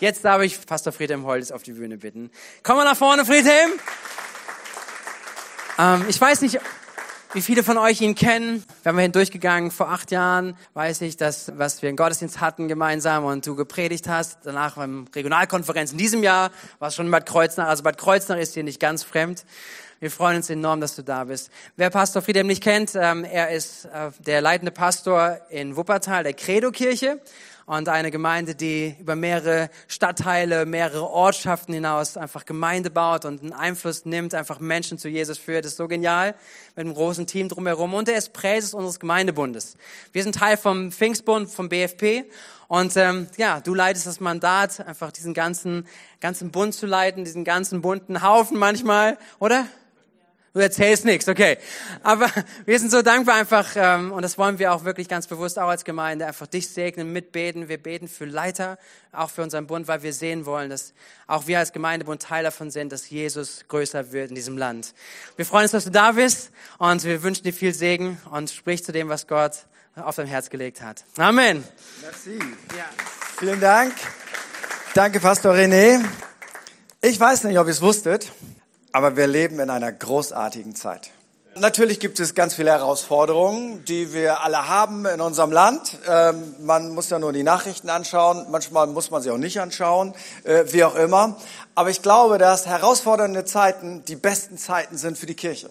[0.00, 2.30] Jetzt darf ich Pastor Friedhelm Holz auf die Bühne bitten.
[2.62, 3.70] Komm mal nach vorne, Friedhelm.
[5.78, 6.58] Ähm, ich weiß nicht,
[7.34, 8.64] wie viele von euch ihn kennen.
[8.82, 10.56] Wir haben ihn durchgegangen vor acht Jahren.
[10.72, 14.38] Weiß ich, dass was wir in Gottesdienst hatten gemeinsam und du gepredigt hast.
[14.44, 17.68] Danach beim Regionalkonferenz in diesem Jahr war es schon Bad Kreuznach.
[17.68, 19.44] Also Bad Kreuznach ist dir nicht ganz fremd.
[20.00, 21.50] Wir freuen uns enorm, dass du da bist.
[21.76, 26.32] Wer Pastor Friedhelm nicht kennt, ähm, er ist äh, der leitende Pastor in Wuppertal der
[26.32, 27.20] Credo-Kirche
[27.70, 33.52] und eine Gemeinde, die über mehrere Stadtteile, mehrere Ortschaften hinaus einfach Gemeinde baut und einen
[33.52, 35.64] Einfluss nimmt, einfach Menschen zu Jesus führt.
[35.64, 36.34] Das ist so genial
[36.74, 37.94] mit einem großen Team drumherum.
[37.94, 39.76] Und er ist Präses unseres Gemeindebundes.
[40.10, 42.24] Wir sind Teil vom Pfingstbund, vom BFP.
[42.66, 45.86] Und ähm, ja, du leitest das Mandat, einfach diesen ganzen,
[46.18, 49.64] ganzen Bund zu leiten, diesen ganzen bunten Haufen manchmal, oder?
[50.52, 51.58] Du erzählst nichts, okay.
[52.02, 52.28] Aber
[52.64, 55.68] wir sind so dankbar einfach, ähm, und das wollen wir auch wirklich ganz bewusst auch
[55.68, 57.68] als Gemeinde, einfach dich segnen, mitbeten.
[57.68, 58.76] Wir beten für Leiter,
[59.12, 60.92] auch für unseren Bund, weil wir sehen wollen, dass
[61.28, 64.92] auch wir als Gemeindebund Teil davon sind, dass Jesus größer wird in diesem Land.
[65.36, 68.84] Wir freuen uns, dass du da bist und wir wünschen dir viel Segen und sprich
[68.84, 69.52] zu dem, was Gott
[69.94, 71.04] auf dein Herz gelegt hat.
[71.16, 71.62] Amen.
[72.02, 72.38] Merci.
[72.76, 72.86] Ja.
[73.38, 73.92] Vielen Dank.
[74.94, 76.04] Danke, Pastor René.
[77.00, 78.32] Ich weiß nicht, ob ihr es wusstet.
[78.92, 81.10] Aber wir leben in einer großartigen Zeit.
[81.56, 85.98] Natürlich gibt es ganz viele Herausforderungen, die wir alle haben in unserem Land.
[86.08, 90.14] Ähm, man muss ja nur die Nachrichten anschauen, manchmal muss man sie auch nicht anschauen,
[90.44, 91.36] äh, wie auch immer.
[91.74, 95.70] Aber ich glaube, dass herausfordernde Zeiten die besten Zeiten sind für die Kirche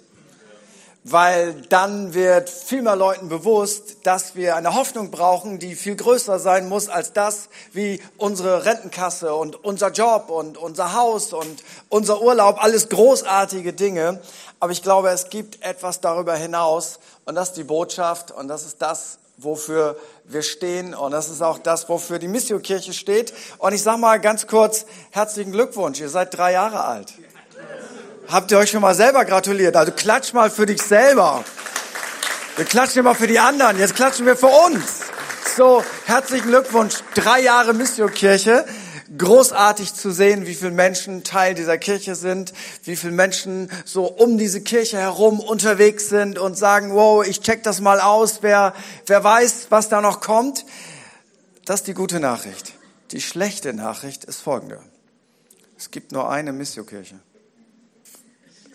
[1.11, 6.39] weil dann wird viel mehr Leuten bewusst, dass wir eine Hoffnung brauchen, die viel größer
[6.39, 12.21] sein muss als das, wie unsere Rentenkasse und unser Job und unser Haus und unser
[12.21, 14.21] Urlaub, alles großartige Dinge.
[14.59, 18.65] Aber ich glaube, es gibt etwas darüber hinaus und das ist die Botschaft und das
[18.65, 23.33] ist das, wofür wir stehen und das ist auch das, wofür die Missio-Kirche steht.
[23.57, 27.13] Und ich sage mal ganz kurz, herzlichen Glückwunsch, ihr seid drei Jahre alt.
[28.31, 29.75] Habt ihr euch schon mal selber gratuliert?
[29.75, 31.43] Also klatsch mal für dich selber.
[32.57, 33.79] Wir klatschen immer für die anderen.
[33.79, 34.99] Jetzt klatschen wir für uns.
[35.57, 36.93] So, herzlichen Glückwunsch.
[37.15, 38.67] Drei Jahre Missio-Kirche.
[39.17, 42.53] Großartig zu sehen, wie viele Menschen Teil dieser Kirche sind,
[42.83, 47.63] wie viele Menschen so um diese Kirche herum unterwegs sind und sagen, wow, ich check
[47.63, 48.75] das mal aus, wer,
[49.07, 50.65] wer weiß, was da noch kommt.
[51.65, 52.73] Das ist die gute Nachricht.
[53.09, 54.79] Die schlechte Nachricht ist folgende.
[55.79, 57.19] Es gibt nur eine Missio-Kirche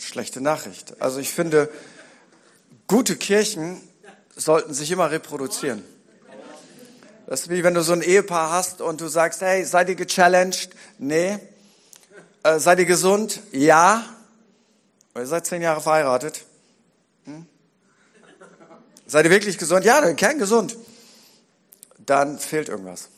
[0.04, 1.00] schlechte Nachricht.
[1.00, 1.70] Also ich finde,
[2.87, 3.81] gute Kirchen
[4.37, 5.84] sollten sich immer reproduzieren.
[7.26, 9.94] Das ist wie wenn du so ein Ehepaar hast und du sagst, hey, seid ihr
[9.94, 10.70] gechallenged?
[10.98, 11.38] Nee.
[12.43, 13.41] Äh, seid ihr gesund?
[13.50, 14.04] Ja.
[15.14, 16.44] Ihr seid zehn Jahre verheiratet.
[17.25, 17.47] Hm?
[19.06, 19.84] Seid ihr wirklich gesund?
[19.84, 20.76] Ja, dann kein gesund.
[21.98, 23.09] Dann fehlt irgendwas.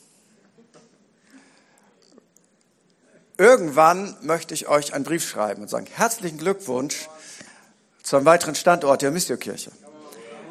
[3.39, 7.09] Irgendwann möchte ich euch einen Brief schreiben und sagen, herzlichen Glückwunsch
[8.03, 9.73] zu einem weiteren Standort der Missio-Kirche.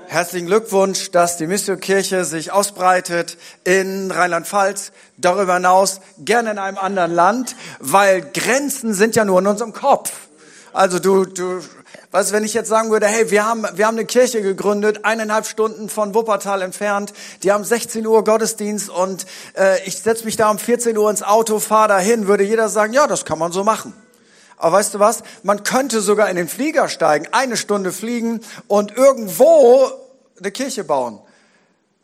[0.07, 7.12] Herzlichen Glückwunsch, dass die Missio-Kirche sich ausbreitet in Rheinland-Pfalz, darüber hinaus gerne in einem anderen
[7.12, 10.12] Land, weil Grenzen sind ja nur in unserem Kopf.
[10.72, 11.62] Also du, du
[12.15, 15.03] Weißt du, wenn ich jetzt sagen würde, hey, wir haben, wir haben eine Kirche gegründet,
[15.03, 17.11] eineinhalb Stunden von Wuppertal entfernt,
[17.43, 19.25] die haben 16 Uhr Gottesdienst und
[19.57, 22.93] äh, ich setze mich da um 14 Uhr ins Auto, fahre dahin, würde jeder sagen,
[22.93, 23.91] ja, das kann man so machen.
[24.55, 25.23] Aber weißt du was?
[25.43, 28.39] Man könnte sogar in den Flieger steigen, eine Stunde fliegen
[28.69, 29.91] und irgendwo
[30.39, 31.19] eine Kirche bauen.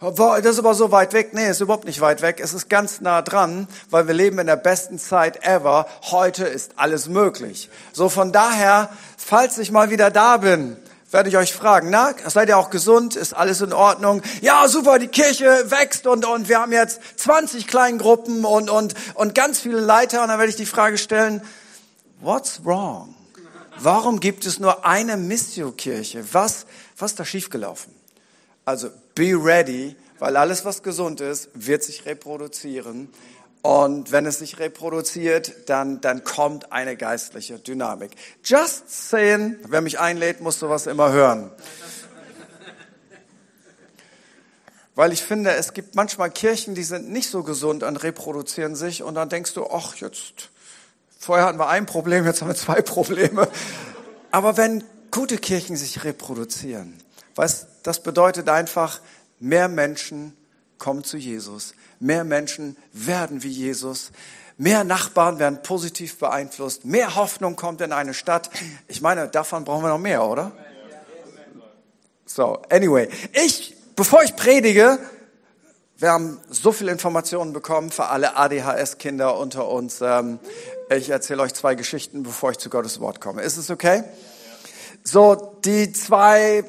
[0.01, 1.35] Das ist aber so weit weg.
[1.35, 2.39] Nee, ist überhaupt nicht weit weg.
[2.43, 5.85] Es ist ganz nah dran, weil wir leben in der besten Zeit ever.
[6.09, 7.69] Heute ist alles möglich.
[7.93, 8.89] So von daher,
[9.25, 10.77] falls ich mal wieder da bin,
[11.11, 13.15] werde ich euch fragen, na, seid ihr auch gesund?
[13.15, 14.21] Ist alles in Ordnung?
[14.41, 19.35] Ja, super, die Kirche wächst und, und wir haben jetzt 20 Kleingruppen und, und, und
[19.35, 20.21] ganz viele Leiter.
[20.21, 21.41] Und dann werde ich die Frage stellen,
[22.21, 23.13] what's wrong?
[23.77, 26.23] Warum gibt es nur eine Missio-Kirche?
[26.33, 26.65] Was,
[26.97, 27.93] was ist da schiefgelaufen?
[28.63, 33.09] Also be ready, weil alles, was gesund ist, wird sich reproduzieren.
[33.61, 38.11] Und wenn es sich reproduziert, dann, dann kommt eine geistliche Dynamik.
[38.43, 41.51] Just saying, wer mich einlädt, muss sowas immer hören.
[44.95, 49.03] Weil ich finde, es gibt manchmal Kirchen, die sind nicht so gesund und reproduzieren sich.
[49.03, 50.49] Und dann denkst du, ach, jetzt,
[51.19, 53.47] vorher hatten wir ein Problem, jetzt haben wir zwei Probleme.
[54.31, 56.97] Aber wenn gute Kirchen sich reproduzieren,
[57.35, 59.01] was, das bedeutet einfach,
[59.39, 60.35] mehr Menschen
[60.77, 61.73] kommen zu Jesus.
[62.01, 64.11] Mehr Menschen werden wie Jesus.
[64.57, 66.83] Mehr Nachbarn werden positiv beeinflusst.
[66.83, 68.49] Mehr Hoffnung kommt in eine Stadt.
[68.87, 70.51] Ich meine, davon brauchen wir noch mehr, oder?
[72.25, 73.07] So, anyway.
[73.33, 74.97] Ich, bevor ich predige,
[75.97, 80.01] wir haben so viele Informationen bekommen für alle ADHS-Kinder unter uns.
[80.01, 80.39] Ähm,
[80.89, 83.43] ich erzähle euch zwei Geschichten, bevor ich zu Gottes Wort komme.
[83.43, 84.03] Ist es okay?
[85.03, 86.63] So, die zwei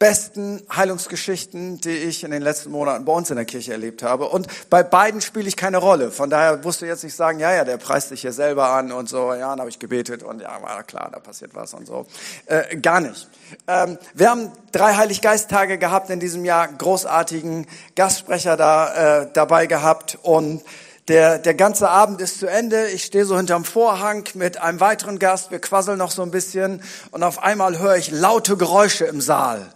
[0.00, 4.30] besten Heilungsgeschichten, die ich in den letzten Monaten bei uns in der Kirche erlebt habe.
[4.30, 6.10] Und bei beiden spiele ich keine Rolle.
[6.10, 8.92] Von daher musst du jetzt nicht sagen, ja, ja, der preist sich hier selber an
[8.92, 11.86] und so, ja, dann habe ich gebetet und ja, war klar, da passiert was und
[11.86, 12.06] so.
[12.46, 13.28] Äh, gar nicht.
[13.68, 20.18] Ähm, wir haben drei Heiliggeist-Tage gehabt in diesem Jahr, großartigen Gastsprecher da äh, dabei gehabt
[20.22, 20.62] und
[21.08, 22.88] der, der ganze Abend ist zu Ende.
[22.88, 25.50] Ich stehe so hinterm Vorhang mit einem weiteren Gast.
[25.50, 26.82] Wir quasseln noch so ein bisschen.
[27.10, 29.74] Und auf einmal höre ich laute Geräusche im Saal.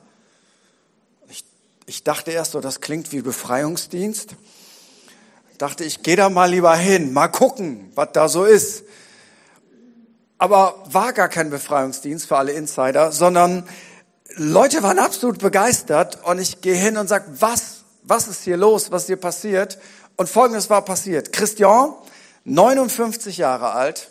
[1.86, 4.36] Ich dachte erst so, das klingt wie Befreiungsdienst.
[5.58, 8.84] Dachte, ich gehe da mal lieber hin, mal gucken, was da so ist.
[10.38, 13.69] Aber war gar kein Befreiungsdienst für alle Insider, sondern
[14.36, 18.90] Leute waren absolut begeistert und ich gehe hin und sage, was, was ist hier los,
[18.90, 19.78] was hier passiert?
[20.16, 21.32] Und Folgendes war passiert.
[21.32, 21.94] Christian,
[22.44, 24.08] 59 Jahre alt,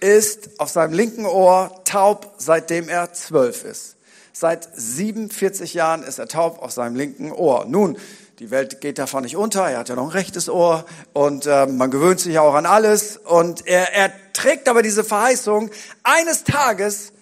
[0.00, 3.96] ist auf seinem linken Ohr taub, seitdem er zwölf ist.
[4.36, 7.66] Seit 47 Jahren ist er taub auf seinem linken Ohr.
[7.66, 7.96] Nun,
[8.40, 9.70] die Welt geht davon nicht unter.
[9.70, 12.66] Er hat ja noch ein rechtes Ohr und äh, man gewöhnt sich ja auch an
[12.66, 13.16] alles.
[13.16, 15.70] Und er, er trägt aber diese Verheißung,
[16.02, 17.12] eines Tages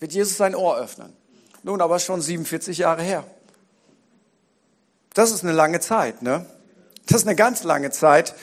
[0.00, 1.12] wird Jesus sein Ohr öffnen.
[1.62, 3.22] Nun, aber schon 47 Jahre her.
[5.14, 6.44] Das ist eine lange Zeit, ne?
[7.06, 8.34] Das ist eine ganz lange Zeit.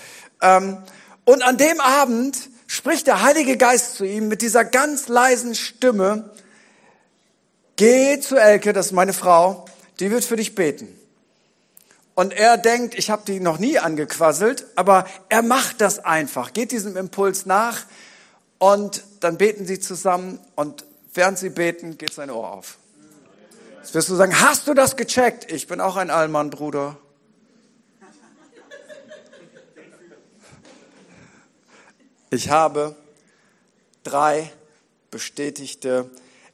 [0.41, 0.77] Ähm,
[1.25, 6.31] und an dem Abend spricht der Heilige Geist zu ihm mit dieser ganz leisen Stimme,
[7.81, 9.65] geh zu Elke, das ist meine Frau,
[9.99, 10.87] die wird für dich beten.
[12.13, 16.71] Und er denkt, ich habe die noch nie angequasselt, aber er macht das einfach, geht
[16.71, 17.85] diesem Impuls nach
[18.59, 20.85] und dann beten sie zusammen und
[21.15, 22.77] während sie beten, geht sein Ohr auf.
[23.77, 25.51] Jetzt wirst du sagen, hast du das gecheckt?
[25.51, 26.97] Ich bin auch ein Allmann, Bruder.
[32.29, 32.95] Ich habe
[34.03, 34.51] drei
[35.09, 36.11] bestätigte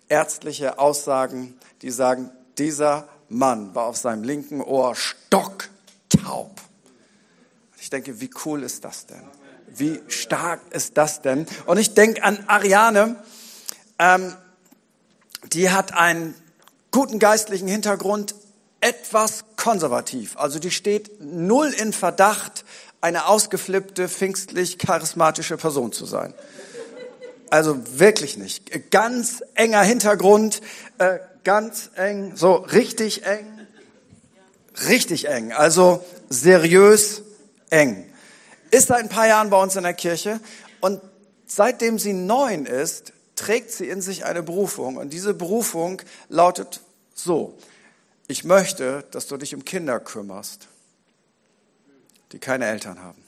[0.09, 6.61] ärztliche Aussagen, die sagen, dieser Mann war auf seinem linken Ohr stocktaub.
[7.79, 9.23] Ich denke, wie cool ist das denn?
[9.67, 11.45] Wie stark ist das denn?
[11.65, 13.15] Und ich denke an Ariane,
[13.99, 14.33] ähm,
[15.53, 16.33] die hat einen
[16.91, 18.35] guten geistlichen Hintergrund,
[18.81, 20.37] etwas konservativ.
[20.37, 22.65] Also die steht null in Verdacht,
[23.01, 26.33] eine ausgeflippte, pfingstlich charismatische Person zu sein.
[27.49, 28.91] Also wirklich nicht.
[28.91, 30.61] Ganz enger Hintergrund,
[30.97, 33.45] äh, ganz eng, so richtig eng,
[34.87, 35.53] richtig eng.
[35.53, 37.21] Also seriös
[37.69, 38.11] eng.
[38.71, 40.39] Ist seit ein paar Jahren bei uns in der Kirche
[40.81, 41.01] und
[41.45, 46.81] seitdem sie neun ist, trägt sie in sich eine Berufung und diese Berufung lautet
[47.13, 47.57] so,
[48.27, 50.67] ich möchte, dass du dich um Kinder kümmerst,
[52.33, 53.23] die keine Eltern haben.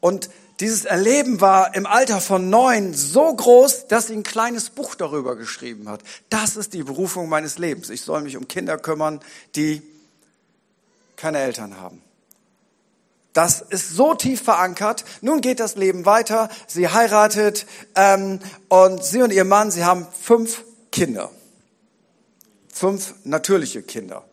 [0.00, 4.94] Und dieses Erleben war im Alter von neun so groß, dass sie ein kleines Buch
[4.94, 6.02] darüber geschrieben hat.
[6.28, 7.88] Das ist die Berufung meines Lebens.
[7.88, 9.20] Ich soll mich um Kinder kümmern,
[9.56, 9.82] die
[11.16, 12.02] keine Eltern haben.
[13.32, 15.04] Das ist so tief verankert.
[15.22, 16.50] Nun geht das Leben weiter.
[16.66, 17.64] Sie heiratet
[17.94, 21.30] ähm, und sie und ihr Mann, sie haben fünf Kinder.
[22.72, 24.24] Fünf natürliche Kinder.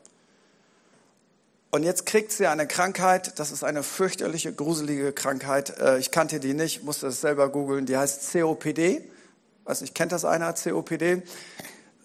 [1.70, 5.78] Und jetzt kriegt sie eine Krankheit, das ist eine fürchterliche, gruselige Krankheit.
[5.80, 7.86] Äh, ich kannte die nicht, musste es selber googeln.
[7.86, 9.02] Die heißt COPD.
[9.66, 11.24] Weiß nicht, kennt das einer, COPD?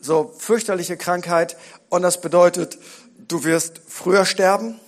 [0.00, 1.56] So, fürchterliche Krankheit.
[1.88, 2.76] Und das bedeutet,
[3.28, 4.80] du wirst früher sterben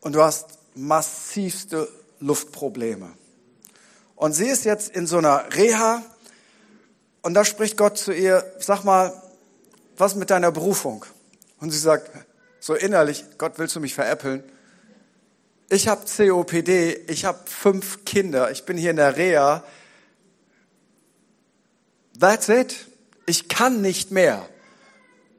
[0.00, 1.88] und du hast massivste
[2.20, 3.10] Luftprobleme.
[4.16, 6.02] Und sie ist jetzt in so einer Reha
[7.22, 9.12] und da spricht Gott zu ihr, sag mal,
[9.96, 11.04] was mit deiner Berufung?
[11.58, 12.10] Und sie sagt,
[12.66, 14.42] so innerlich, Gott, willst du mich veräppeln?
[15.68, 19.62] Ich habe COPD, ich habe fünf Kinder, ich bin hier in der Reha.
[22.18, 22.74] That's it.
[23.24, 24.48] Ich kann nicht mehr.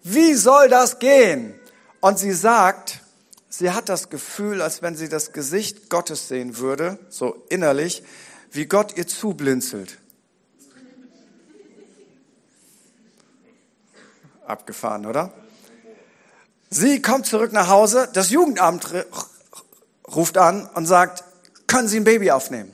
[0.04, 1.54] Wie soll das gehen?
[2.00, 3.02] Und sie sagt,
[3.50, 8.04] sie hat das Gefühl, als wenn sie das Gesicht Gottes sehen würde, so innerlich,
[8.52, 9.98] wie Gott ihr zublinzelt.
[14.46, 15.34] Abgefahren, oder?
[16.70, 18.88] Sie kommt zurück nach Hause, das Jugendamt
[20.14, 21.24] ruft an und sagt,
[21.66, 22.74] können Sie ein Baby aufnehmen?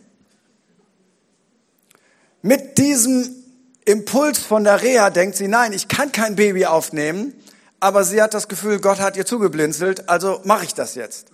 [2.41, 3.43] Mit diesem
[3.85, 7.33] Impuls von der Reha denkt sie, nein, ich kann kein Baby aufnehmen,
[7.79, 11.27] aber sie hat das Gefühl, Gott hat ihr zugeblinzelt, also mache ich das jetzt.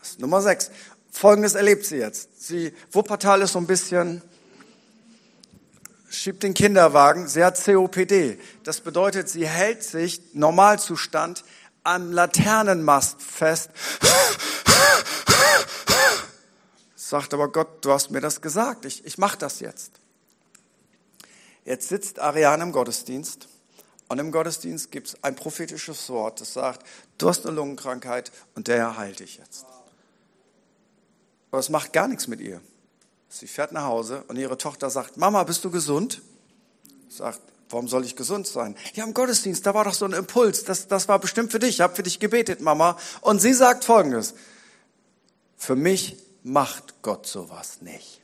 [0.00, 0.70] Das ist Nummer sechs.
[1.10, 2.28] Folgendes erlebt sie jetzt.
[2.44, 4.22] Sie, Wuppertal ist so ein bisschen
[6.14, 7.28] schiebt den Kinderwagen.
[7.28, 8.38] Sie hat COPD.
[8.62, 11.44] Das bedeutet, sie hält sich Normalzustand
[11.82, 13.70] am Laternenmast fest.
[16.96, 18.84] Sagt aber Gott, du hast mir das gesagt.
[18.86, 19.92] Ich, ich mache das jetzt.
[21.64, 23.48] Jetzt sitzt Ariane im Gottesdienst
[24.08, 28.68] und im Gottesdienst gibt es ein prophetisches Wort, das sagt, du hast eine Lungenkrankheit und
[28.68, 29.64] der heilt dich jetzt.
[31.50, 32.60] Aber es macht gar nichts mit ihr.
[33.36, 36.22] Sie fährt nach Hause und ihre Tochter sagt, Mama, bist du gesund?
[37.08, 38.76] Sagt, warum soll ich gesund sein?
[38.92, 41.70] Ja, im Gottesdienst, da war doch so ein Impuls, das, das war bestimmt für dich,
[41.70, 42.96] ich habe für dich gebetet, Mama.
[43.22, 44.34] Und sie sagt folgendes,
[45.56, 48.22] für mich macht Gott sowas nicht.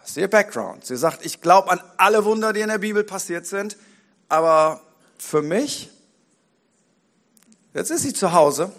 [0.00, 0.86] Das ist ihr Background.
[0.86, 3.76] Sie sagt, ich glaube an alle Wunder, die in der Bibel passiert sind,
[4.30, 4.80] aber
[5.18, 5.90] für mich,
[7.74, 8.72] jetzt ist sie zu Hause.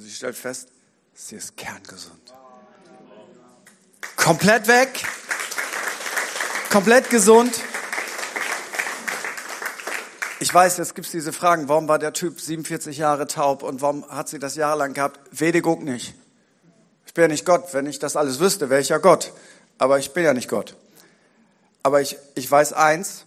[0.00, 0.68] Sie stellt fest,
[1.12, 2.32] sie ist kerngesund.
[4.16, 5.04] Komplett weg,
[6.70, 7.52] komplett gesund.
[10.38, 13.82] Ich weiß, jetzt gibt es diese Fragen, warum war der Typ 47 Jahre taub und
[13.82, 15.20] warum hat sie das jahrelang gehabt?
[15.32, 16.14] Wede guck nicht.
[17.04, 17.74] Ich bin ja nicht Gott.
[17.74, 19.34] Wenn ich das alles wüsste, wäre ich ja Gott.
[19.76, 20.76] Aber ich bin ja nicht Gott.
[21.82, 23.26] Aber ich, ich weiß eins,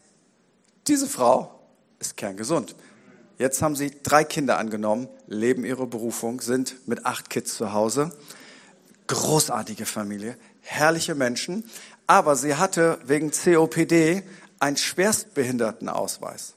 [0.87, 1.59] diese Frau
[1.99, 2.75] ist kerngesund.
[3.37, 8.11] Jetzt haben sie drei Kinder angenommen, leben ihre Berufung, sind mit acht Kids zu Hause.
[9.07, 11.69] Großartige Familie, herrliche Menschen.
[12.05, 14.23] Aber sie hatte wegen COPD
[14.59, 16.53] einen Schwerstbehindertenausweis.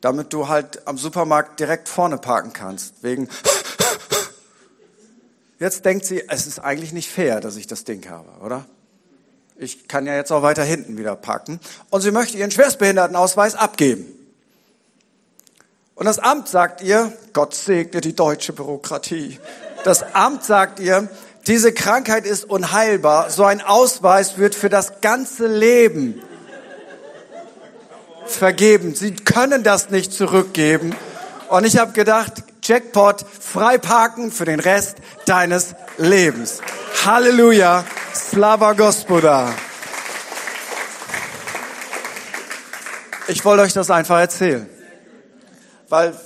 [0.00, 3.02] Damit du halt am Supermarkt direkt vorne parken kannst.
[3.02, 3.28] Wegen
[5.58, 8.66] Jetzt denkt sie, es ist eigentlich nicht fair, dass ich das Ding habe, oder?
[9.56, 11.60] Ich kann ja jetzt auch weiter hinten wieder parken.
[11.90, 14.06] Und sie möchte ihren Schwerstbehindertenausweis abgeben.
[16.02, 19.38] Und das Amt sagt ihr, Gott segne die deutsche Bürokratie.
[19.84, 21.08] Das Amt sagt ihr,
[21.46, 23.30] diese Krankheit ist unheilbar.
[23.30, 26.20] So ein Ausweis wird für das ganze Leben
[28.26, 28.96] vergeben.
[28.96, 30.92] Sie können das nicht zurückgeben.
[31.48, 32.32] Und ich habe gedacht,
[32.64, 36.62] Jackpot, frei parken für den Rest deines Lebens.
[37.04, 39.54] Halleluja, Slava Gospoda.
[43.28, 44.68] Ich wollte euch das einfach erzählen,
[45.92, 46.18] weil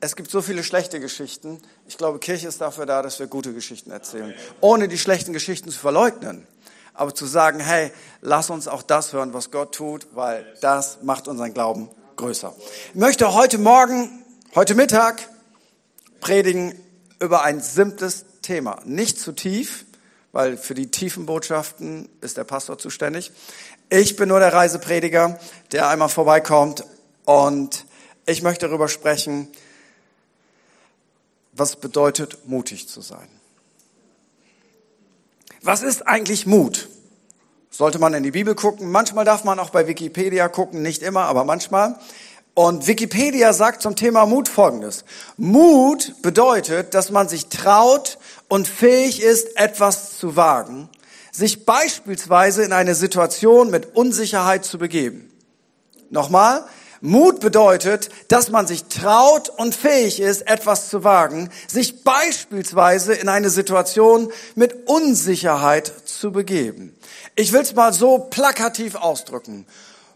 [0.00, 1.62] es gibt so viele schlechte Geschichten.
[1.86, 5.70] Ich glaube, Kirche ist dafür da, dass wir gute Geschichten erzählen, ohne die schlechten Geschichten
[5.70, 6.44] zu verleugnen.
[6.92, 11.28] Aber zu sagen, hey, lass uns auch das hören, was Gott tut, weil das macht
[11.28, 12.52] unseren Glauben größer.
[12.88, 14.24] Ich möchte heute Morgen,
[14.56, 15.22] heute Mittag
[16.18, 16.74] predigen
[17.20, 18.80] über ein simples Thema.
[18.86, 19.84] Nicht zu tief,
[20.32, 23.30] weil für die tiefen Botschaften ist der Pastor zuständig.
[23.88, 25.38] Ich bin nur der Reiseprediger,
[25.70, 26.84] der einmal vorbeikommt
[27.24, 27.86] und
[28.26, 29.48] ich möchte darüber sprechen,
[31.52, 33.28] was bedeutet, mutig zu sein.
[35.62, 36.88] Was ist eigentlich Mut?
[37.70, 38.90] Sollte man in die Bibel gucken.
[38.90, 41.98] Manchmal darf man auch bei Wikipedia gucken, nicht immer, aber manchmal.
[42.54, 45.04] Und Wikipedia sagt zum Thema Mut Folgendes.
[45.36, 50.88] Mut bedeutet, dass man sich traut und fähig ist, etwas zu wagen,
[51.30, 55.30] sich beispielsweise in eine Situation mit Unsicherheit zu begeben.
[56.10, 56.64] Nochmal,
[57.02, 63.28] Mut bedeutet, dass man sich traut und fähig ist, etwas zu wagen, sich beispielsweise in
[63.28, 66.94] eine Situation mit Unsicherheit zu begeben.
[67.36, 69.66] Ich will es mal so plakativ ausdrücken.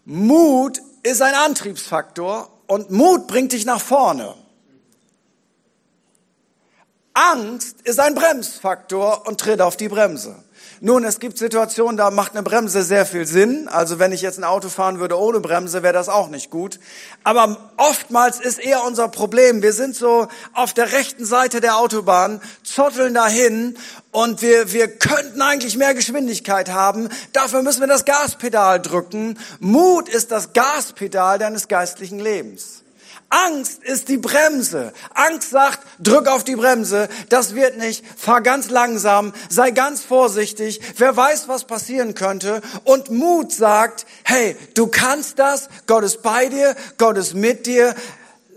[0.05, 4.35] Mut ist ein Antriebsfaktor und Mut bringt dich nach vorne.
[7.15, 10.44] Angst ist ein Bremsfaktor und tritt auf die Bremse.
[10.81, 13.67] Nun, es gibt Situationen, da macht eine Bremse sehr viel Sinn.
[13.67, 16.79] Also wenn ich jetzt ein Auto fahren würde ohne Bremse, wäre das auch nicht gut.
[17.23, 22.41] Aber oftmals ist eher unser Problem, wir sind so auf der rechten Seite der Autobahn,
[22.63, 23.77] zotteln dahin
[24.11, 27.09] und wir, wir könnten eigentlich mehr Geschwindigkeit haben.
[27.33, 29.37] Dafür müssen wir das Gaspedal drücken.
[29.59, 32.84] Mut ist das Gaspedal deines geistlichen Lebens.
[33.35, 34.93] Angst ist die Bremse.
[35.13, 40.79] Angst sagt, drück auf die Bremse, das wird nicht, fahr ganz langsam, sei ganz vorsichtig,
[40.97, 42.61] wer weiß, was passieren könnte.
[42.85, 47.93] Und Mut sagt, hey, du kannst das, Gott ist bei dir, Gott ist mit dir,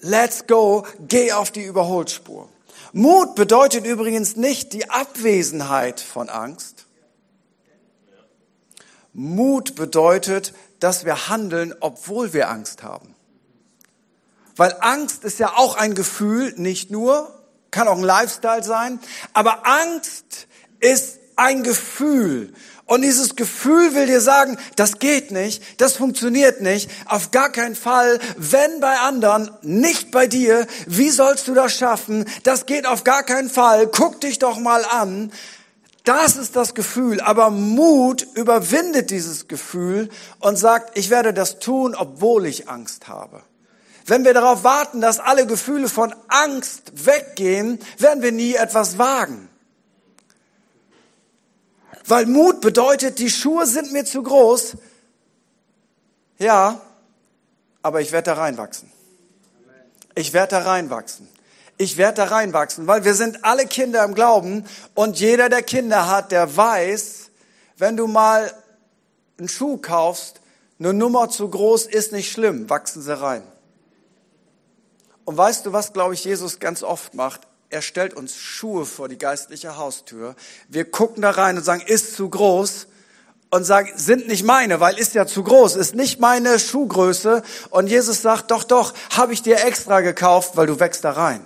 [0.01, 2.49] let's go, geh auf die Überholspur.
[2.93, 6.87] Mut bedeutet übrigens nicht die Abwesenheit von Angst.
[9.13, 13.17] Mut bedeutet, dass wir handeln, obwohl wir Angst haben.
[14.59, 17.33] Weil Angst ist ja auch ein Gefühl, nicht nur,
[17.71, 18.99] kann auch ein Lifestyle sein,
[19.33, 20.49] aber Angst
[20.81, 22.53] ist ein Gefühl.
[22.85, 27.77] Und dieses Gefühl will dir sagen, das geht nicht, das funktioniert nicht, auf gar keinen
[27.77, 32.25] Fall, wenn bei anderen, nicht bei dir, wie sollst du das schaffen?
[32.43, 35.31] Das geht auf gar keinen Fall, guck dich doch mal an.
[36.03, 40.09] Das ist das Gefühl, aber Mut überwindet dieses Gefühl
[40.41, 43.43] und sagt, ich werde das tun, obwohl ich Angst habe.
[44.09, 49.51] Wenn wir darauf warten, dass alle Gefühle von Angst weggehen, werden wir nie etwas wagen.
[52.07, 54.79] Weil Mut bedeutet, die Schuhe sind mir zu groß.
[56.39, 56.81] Ja,
[57.83, 58.91] aber ich werde da reinwachsen.
[60.15, 61.29] Ich werde da reinwachsen.
[61.77, 66.09] Ich werde da reinwachsen, weil wir sind alle Kinder im Glauben und jeder, der Kinder
[66.09, 67.31] hat, der weiß,
[67.77, 68.51] wenn du mal
[69.39, 70.41] einen Schuh kaufst,
[70.79, 73.43] eine Nummer zu groß ist nicht schlimm, wachsen sie rein.
[75.29, 77.43] Und weißt du, was, glaube ich, Jesus ganz oft macht?
[77.71, 80.35] er stellt uns Schuhe vor die geistliche Haustür.
[80.69, 82.87] Wir gucken da rein und sagen, ist zu groß
[83.51, 87.43] und sagen, sind nicht meine, weil ist ja zu groß, ist nicht meine Schuhgröße.
[87.71, 91.45] Und Jesus sagt, doch, doch, habe ich dir extra gekauft, weil du wächst da rein.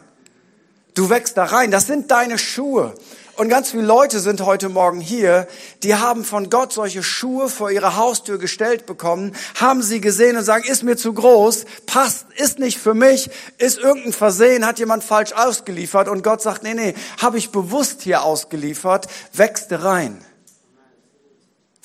[0.94, 2.94] Du wächst da rein, das sind deine Schuhe.
[3.36, 5.48] Und ganz viele Leute sind heute Morgen hier,
[5.82, 10.44] die haben von Gott solche Schuhe vor ihre Haustür gestellt bekommen, haben sie gesehen und
[10.44, 15.02] sagen, ist mir zu groß, passt, ist nicht für mich, ist irgendein Versehen, hat jemand
[15.02, 20.22] falsch ausgeliefert und Gott sagt, nee, nee, habe ich bewusst hier ausgeliefert, wächste rein.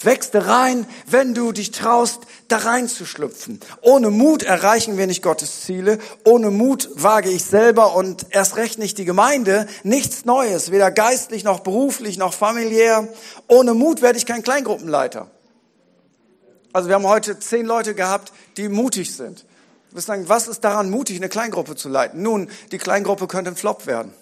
[0.04, 3.60] Wächste rein, wenn du dich traust, da reinzuschlüpfen.
[3.82, 5.98] Ohne Mut erreichen wir nicht Gottes Ziele.
[6.24, 11.44] Ohne Mut wage ich selber und erst recht nicht die Gemeinde nichts Neues, weder geistlich
[11.44, 13.08] noch beruflich noch familiär.
[13.48, 15.32] Ohne Mut werde ich kein Kleingruppenleiter.
[16.74, 19.46] Also wir haben heute zehn Leute gehabt, die mutig sind.
[19.92, 22.22] Wir sagen, was ist daran mutig, eine Kleingruppe zu leiten?
[22.22, 24.14] Nun, die Kleingruppe könnte ein Flop werden.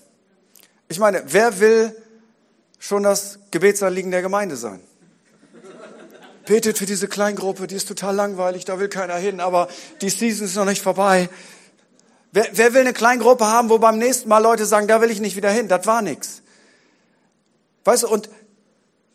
[0.88, 1.94] Ich meine, wer will
[2.79, 4.79] schon das Gebetsanliegen der Gemeinde sein?
[6.46, 9.68] Betet für diese Kleingruppe, die ist total langweilig, da will keiner hin, aber
[10.02, 11.30] die Season ist noch nicht vorbei.
[12.32, 15.22] Wer, wer will eine Kleingruppe haben, wo beim nächsten Mal Leute sagen, da will ich
[15.22, 16.42] nicht wieder hin, das war nix.
[17.86, 18.30] Weißt du, und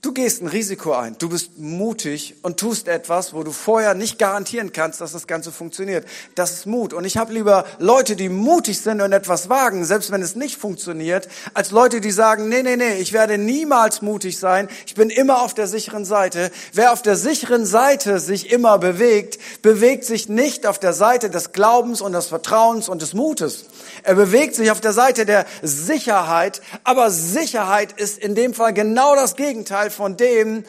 [0.02, 1.14] Du gehst ein Risiko ein.
[1.18, 5.52] Du bist mutig und tust etwas, wo du vorher nicht garantieren kannst, dass das Ganze
[5.52, 6.06] funktioniert.
[6.34, 6.94] Das ist Mut.
[6.94, 10.56] Und ich habe lieber Leute, die mutig sind und etwas wagen, selbst wenn es nicht
[10.56, 14.68] funktioniert, als Leute, die sagen, nee, nee, nee, ich werde niemals mutig sein.
[14.86, 16.50] Ich bin immer auf der sicheren Seite.
[16.72, 21.52] Wer auf der sicheren Seite sich immer bewegt, bewegt sich nicht auf der Seite des
[21.52, 23.66] Glaubens und des Vertrauens und des Mutes.
[24.02, 26.62] Er bewegt sich auf der Seite der Sicherheit.
[26.84, 30.64] Aber Sicherheit ist in dem Fall genau das Gegenteil von dem,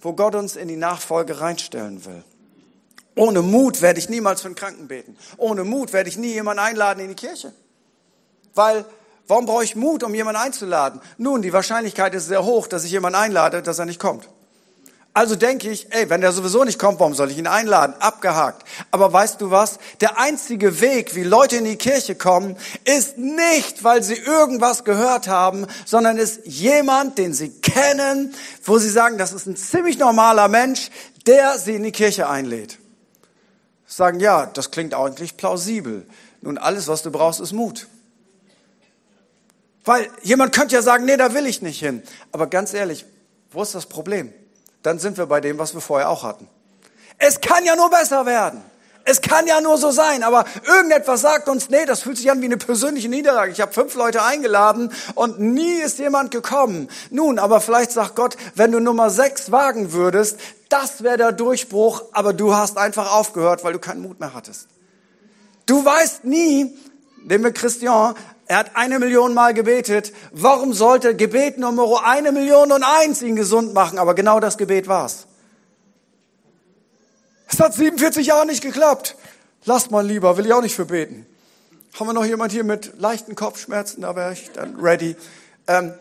[0.00, 2.22] wo Gott uns in die Nachfolge reinstellen will.
[3.14, 5.16] Ohne Mut werde ich niemals für einen Kranken beten.
[5.38, 7.52] Ohne Mut werde ich nie jemanden einladen in die Kirche.
[8.54, 8.84] Weil,
[9.26, 11.00] warum brauche ich Mut, um jemanden einzuladen?
[11.16, 14.28] Nun, die Wahrscheinlichkeit ist sehr hoch, dass ich jemanden einlade, dass er nicht kommt.
[15.16, 17.94] Also denke ich, ey, wenn der sowieso nicht kommt, warum soll ich ihn einladen?
[18.00, 18.68] Abgehakt.
[18.90, 19.78] Aber weißt du was?
[20.02, 25.26] Der einzige Weg, wie Leute in die Kirche kommen, ist nicht, weil sie irgendwas gehört
[25.26, 30.48] haben, sondern ist jemand, den sie kennen, wo sie sagen, das ist ein ziemlich normaler
[30.48, 30.90] Mensch,
[31.26, 32.76] der sie in die Kirche einlädt.
[33.86, 36.06] Sagen, ja, das klingt eigentlich plausibel.
[36.42, 37.86] Nun, alles, was du brauchst, ist Mut.
[39.82, 42.02] Weil jemand könnte ja sagen, nee, da will ich nicht hin.
[42.32, 43.06] Aber ganz ehrlich,
[43.50, 44.30] wo ist das Problem?
[44.86, 46.48] Dann sind wir bei dem, was wir vorher auch hatten.
[47.18, 48.62] Es kann ja nur besser werden.
[49.08, 52.40] Es kann ja nur so sein, aber irgendetwas sagt uns, nee, das fühlt sich an
[52.40, 53.52] wie eine persönliche Niederlage.
[53.52, 56.88] Ich habe fünf Leute eingeladen und nie ist jemand gekommen.
[57.10, 62.02] Nun, aber vielleicht sagt Gott, wenn du Nummer sechs wagen würdest, das wäre der Durchbruch,
[62.10, 64.66] aber du hast einfach aufgehört, weil du keinen Mut mehr hattest.
[65.66, 66.76] Du weißt nie,
[67.24, 68.16] nehmen wir Christian,
[68.46, 70.12] er hat eine Million Mal gebetet.
[70.32, 73.98] Warum sollte Gebet Nummer eine Million und eins ihn gesund machen?
[73.98, 75.26] Aber genau das Gebet war's.
[77.48, 79.16] Es hat 47 Jahre nicht geklappt.
[79.64, 81.26] Lasst mal lieber, will ich auch nicht für beten.
[81.98, 84.02] Haben wir noch jemand hier mit leichten Kopfschmerzen?
[84.02, 85.16] Da wäre ich dann ready.
[85.66, 85.94] Ähm,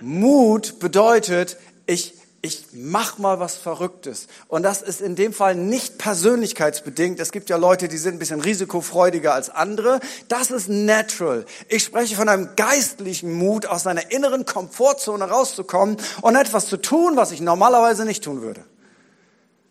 [0.00, 4.28] Mut bedeutet, ich ich mach mal was Verrücktes.
[4.46, 7.18] Und das ist in dem Fall nicht persönlichkeitsbedingt.
[7.18, 9.98] Es gibt ja Leute, die sind ein bisschen risikofreudiger als andere.
[10.28, 11.46] Das ist natural.
[11.68, 17.16] Ich spreche von einem geistlichen Mut, aus seiner inneren Komfortzone rauszukommen und etwas zu tun,
[17.16, 18.64] was ich normalerweise nicht tun würde.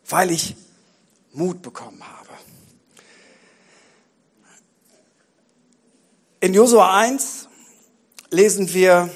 [0.09, 0.57] Weil ich
[1.31, 2.27] Mut bekommen habe.
[6.41, 7.47] In Josua 1
[8.29, 9.09] lesen wir,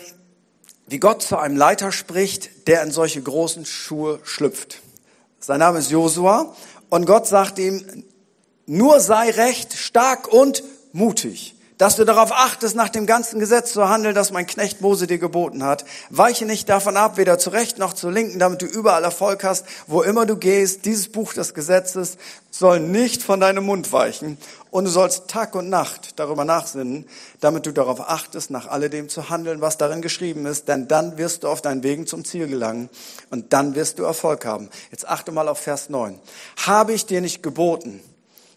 [0.91, 4.81] wie Gott zu einem Leiter spricht, der in solche großen Schuhe schlüpft.
[5.39, 6.53] Sein Name ist Josua
[6.89, 8.03] und Gott sagt ihm,
[8.65, 13.89] nur sei recht, stark und mutig, dass du darauf achtest, nach dem ganzen Gesetz zu
[13.89, 15.83] handeln, das mein Knecht Mose dir geboten hat.
[16.11, 19.65] Weiche nicht davon ab, weder zu recht noch zu linken, damit du überall Erfolg hast,
[19.87, 20.85] wo immer du gehst.
[20.85, 22.19] Dieses Buch des Gesetzes
[22.51, 24.37] soll nicht von deinem Mund weichen.
[24.69, 27.07] Und du sollst Tag und Nacht darüber nachsinnen,
[27.39, 30.67] damit du darauf achtest, nach alledem zu handeln, was darin geschrieben ist.
[30.67, 32.91] Denn dann wirst du auf deinen Wegen zum Ziel gelangen
[33.31, 34.69] und dann wirst du Erfolg haben.
[34.91, 36.19] Jetzt achte mal auf Vers 9.
[36.57, 38.03] Habe ich dir nicht geboten?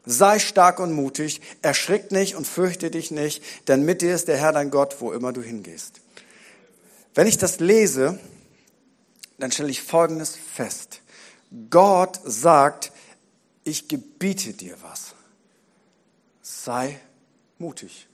[0.06, 4.36] Sei stark und mutig, erschrick nicht und fürchte dich nicht, denn mit dir ist der
[4.36, 6.00] Herr dein Gott, wo immer du hingehst.
[7.14, 8.18] Wenn ich das lese,
[9.38, 11.00] dann stelle ich Folgendes fest.
[11.70, 12.92] Gott sagt,
[13.62, 15.14] ich gebiete dir was.
[16.42, 16.98] Sei
[17.58, 18.06] mutig.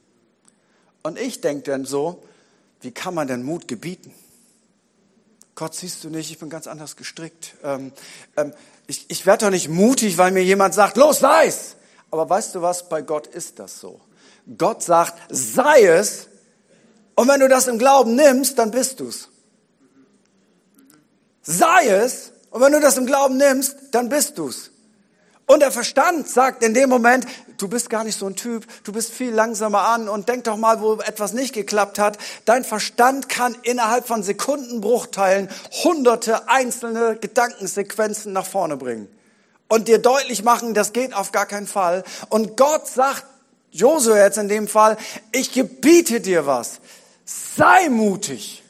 [1.03, 2.23] Und ich denke dann so,
[2.83, 4.15] wie kann man denn Mut gebieten?
[5.55, 7.55] Gott, siehst du nicht, ich bin ganz anders gestrickt.
[7.63, 7.93] Ähm,
[8.37, 8.55] ähm,
[8.87, 11.77] ich ich werde doch nicht mutig, weil mir jemand sagt, los, sei's.
[12.11, 14.01] Aber weißt du was, bei Gott ist das so.
[14.59, 16.27] Gott sagt, sei es,
[17.15, 19.29] und wenn du das im Glauben nimmst, dann bist du's.
[21.43, 24.71] Sei es, und wenn du das im Glauben nimmst, dann bist du's.
[25.47, 27.27] Und der Verstand sagt in dem Moment,
[27.59, 30.57] du bist gar nicht so ein Typ, du bist viel langsamer an und denk doch
[30.57, 32.19] mal, wo etwas nicht geklappt hat.
[32.45, 35.49] Dein Verstand kann innerhalb von Sekundenbruchteilen
[35.85, 39.09] hunderte einzelne Gedankensequenzen nach vorne bringen
[39.71, 42.03] und dir deutlich machen, das geht auf gar keinen Fall.
[42.29, 43.25] Und Gott sagt
[43.71, 44.99] Josua jetzt in dem Fall,
[45.31, 46.81] ich gebiete dir was.
[47.25, 48.65] Sei mutig.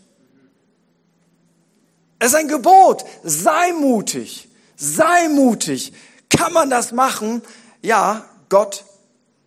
[2.19, 3.07] Es ist ein Gebot.
[3.25, 4.51] Sei mutig.
[4.77, 5.95] Sei mutig.
[6.29, 7.43] Kann man das machen?
[7.81, 8.85] Ja, Gott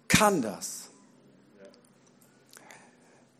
[0.08, 0.90] kann das.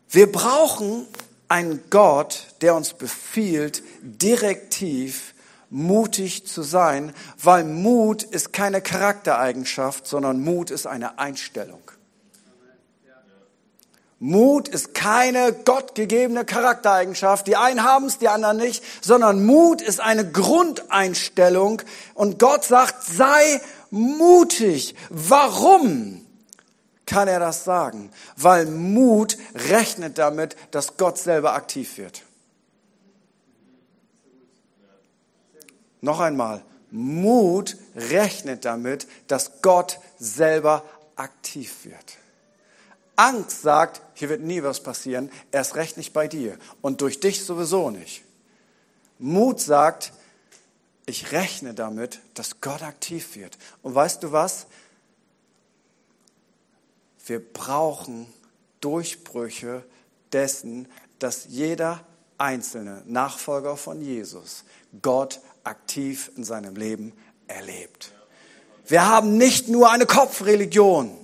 [0.08, 1.08] Wir brauchen
[1.48, 5.33] einen Gott, der uns befiehlt, direktiv
[5.74, 11.82] mutig zu sein, weil Mut ist keine Charaktereigenschaft, sondern Mut ist eine Einstellung.
[14.20, 17.48] Mut ist keine gottgegebene Charaktereigenschaft.
[17.48, 21.82] Die einen haben es, die anderen nicht, sondern Mut ist eine Grundeinstellung.
[22.14, 23.60] Und Gott sagt, sei
[23.90, 24.94] mutig.
[25.10, 26.24] Warum
[27.04, 28.10] kann er das sagen?
[28.36, 29.36] Weil Mut
[29.68, 32.22] rechnet damit, dass Gott selber aktiv wird.
[36.04, 40.84] Noch einmal, Mut rechnet damit, dass Gott selber
[41.16, 42.18] aktiv wird.
[43.16, 47.42] Angst sagt, hier wird nie was passieren, erst recht nicht bei dir und durch dich
[47.42, 48.22] sowieso nicht.
[49.18, 50.12] Mut sagt,
[51.06, 53.56] ich rechne damit, dass Gott aktiv wird.
[53.80, 54.66] Und weißt du was?
[57.24, 58.26] Wir brauchen
[58.82, 59.86] Durchbrüche
[60.34, 60.86] dessen,
[61.18, 62.04] dass jeder
[62.36, 64.64] einzelne Nachfolger von Jesus
[65.00, 67.12] Gott aktiv in seinem Leben
[67.46, 68.12] erlebt.
[68.86, 71.16] Wir haben nicht nur eine Kopfreligion.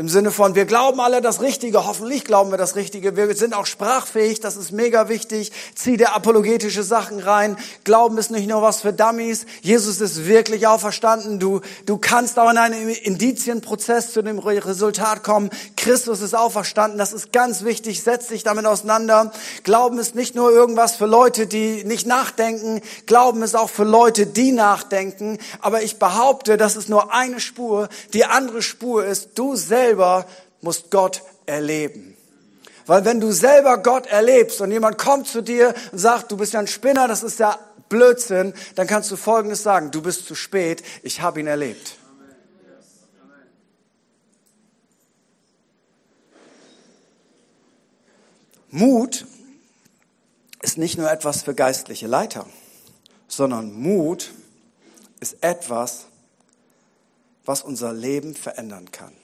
[0.00, 3.16] Im Sinne von, wir glauben alle das Richtige, hoffentlich glauben wir das Richtige.
[3.16, 5.50] Wir sind auch sprachfähig, das ist mega wichtig.
[5.74, 7.58] Zieh dir apologetische Sachen rein.
[7.82, 9.44] Glauben ist nicht nur was für Dummies.
[9.60, 11.40] Jesus ist wirklich auferstanden.
[11.40, 15.50] Du, du kannst auch in einem Indizienprozess zu dem Resultat kommen.
[15.76, 16.96] Christus ist auferstanden.
[16.96, 18.00] Das ist ganz wichtig.
[18.04, 19.32] Setz dich damit auseinander.
[19.64, 22.82] Glauben ist nicht nur irgendwas für Leute, die nicht nachdenken.
[23.06, 25.38] Glauben ist auch für Leute, die nachdenken.
[25.58, 27.88] Aber ich behaupte, das ist nur eine Spur.
[28.14, 30.26] Die andere Spur ist, du selbst selber
[30.60, 32.16] musst Gott erleben.
[32.86, 36.52] Weil wenn du selber Gott erlebst und jemand kommt zu dir und sagt, du bist
[36.52, 40.34] ja ein Spinner, das ist ja Blödsinn, dann kannst du Folgendes sagen, du bist zu
[40.34, 41.96] spät, ich habe ihn erlebt.
[48.70, 49.26] Mut
[50.60, 52.46] ist nicht nur etwas für geistliche Leiter,
[53.26, 54.32] sondern Mut
[55.20, 56.06] ist etwas,
[57.46, 59.17] was unser Leben verändern kann.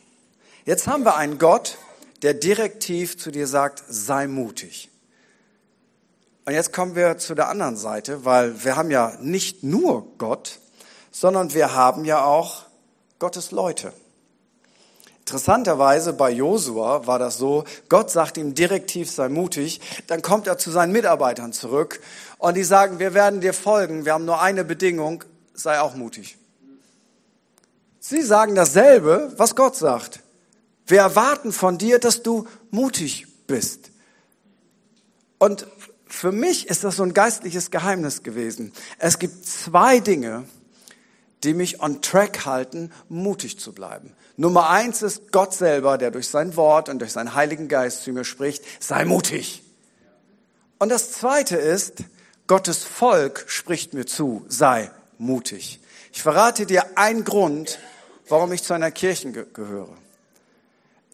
[0.64, 1.77] Jetzt haben wir einen Gott,
[2.22, 4.88] der direktiv zu dir sagt, sei mutig.
[6.46, 10.61] Und jetzt kommen wir zu der anderen Seite, weil wir haben ja nicht nur Gott,
[11.11, 12.62] sondern wir haben ja auch
[13.18, 13.92] Gottes Leute.
[15.20, 20.57] Interessanterweise bei Josua war das so, Gott sagt ihm direktiv, sei mutig, dann kommt er
[20.57, 22.00] zu seinen Mitarbeitern zurück
[22.38, 26.38] und die sagen, wir werden dir folgen, wir haben nur eine Bedingung, sei auch mutig.
[28.00, 30.24] Sie sagen dasselbe, was Gott sagt.
[30.87, 33.90] Wir erwarten von dir, dass du mutig bist.
[35.38, 35.66] Und
[36.07, 38.73] für mich ist das so ein geistliches Geheimnis gewesen.
[38.99, 40.44] Es gibt zwei Dinge,
[41.42, 44.14] die mich on track halten, mutig zu bleiben.
[44.37, 48.12] Nummer eins ist Gott selber, der durch sein Wort und durch seinen Heiligen Geist zu
[48.12, 49.62] mir spricht, sei mutig.
[50.79, 52.05] Und das zweite ist,
[52.47, 55.81] Gottes Volk spricht mir zu, sei mutig.
[56.12, 57.79] Ich verrate dir einen Grund,
[58.29, 59.97] warum ich zu einer Kirche gehöre.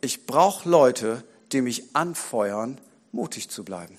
[0.01, 2.81] Ich brauche Leute, die mich anfeuern,
[3.13, 3.99] mutig zu bleiben.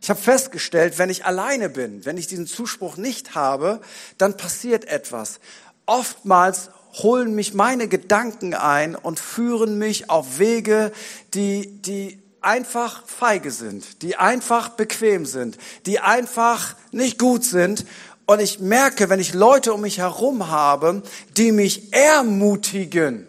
[0.00, 3.80] Ich habe festgestellt, wenn ich alleine bin, wenn ich diesen Zuspruch nicht habe,
[4.18, 5.40] dann passiert etwas.
[5.86, 6.68] Oftmals
[7.02, 10.92] holen mich meine Gedanken ein und führen mich auf Wege,
[11.32, 17.86] die, die einfach feige sind, die einfach bequem sind, die einfach nicht gut sind.
[18.26, 21.02] Und ich merke, wenn ich Leute um mich herum habe,
[21.36, 23.26] die mich ermutigen.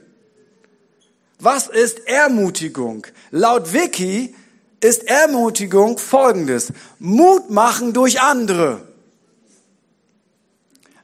[1.40, 3.08] Was ist Ermutigung?
[3.32, 4.36] Laut Wiki
[4.80, 6.72] ist Ermutigung folgendes.
[7.00, 8.88] Mut machen durch andere.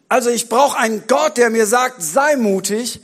[0.08, 3.02] Also ich brauche einen Gott, der mir sagt, sei mutig.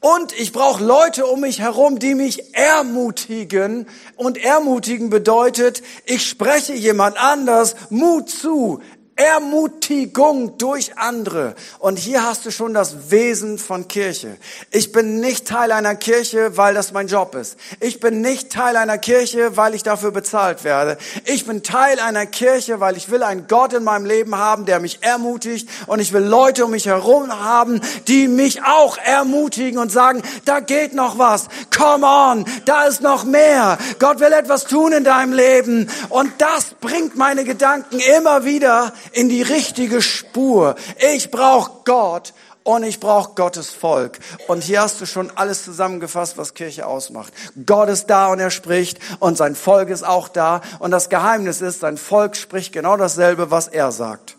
[0.00, 3.88] Und ich brauche Leute um mich herum, die mich ermutigen.
[4.16, 8.80] Und ermutigen bedeutet, ich spreche jemand anders Mut zu.
[9.16, 11.54] Ermutigung durch andere.
[11.78, 14.36] Und hier hast du schon das Wesen von Kirche.
[14.70, 17.56] Ich bin nicht Teil einer Kirche, weil das mein Job ist.
[17.80, 20.98] Ich bin nicht Teil einer Kirche, weil ich dafür bezahlt werde.
[21.24, 24.80] Ich bin Teil einer Kirche, weil ich will einen Gott in meinem Leben haben, der
[24.80, 25.66] mich ermutigt.
[25.86, 30.60] Und ich will Leute um mich herum haben, die mich auch ermutigen und sagen, da
[30.60, 31.46] geht noch was.
[31.74, 33.78] Come on, da ist noch mehr.
[33.98, 35.88] Gott will etwas tun in deinem Leben.
[36.10, 40.76] Und das bringt meine Gedanken immer wieder in die richtige Spur.
[41.14, 42.34] Ich brauche Gott
[42.66, 44.18] und ich brauche Gottes Volk.
[44.48, 47.32] Und hier hast du schon alles zusammengefasst, was Kirche ausmacht.
[47.64, 50.60] Gott ist da und er spricht und sein Volk ist auch da.
[50.80, 54.36] Und das Geheimnis ist, sein Volk spricht genau dasselbe, was er sagt.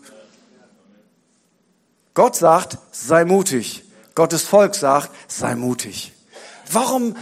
[2.12, 3.84] Gott sagt, sei mutig.
[4.14, 6.12] Gottes Volk sagt, sei mutig.
[6.70, 7.16] Warum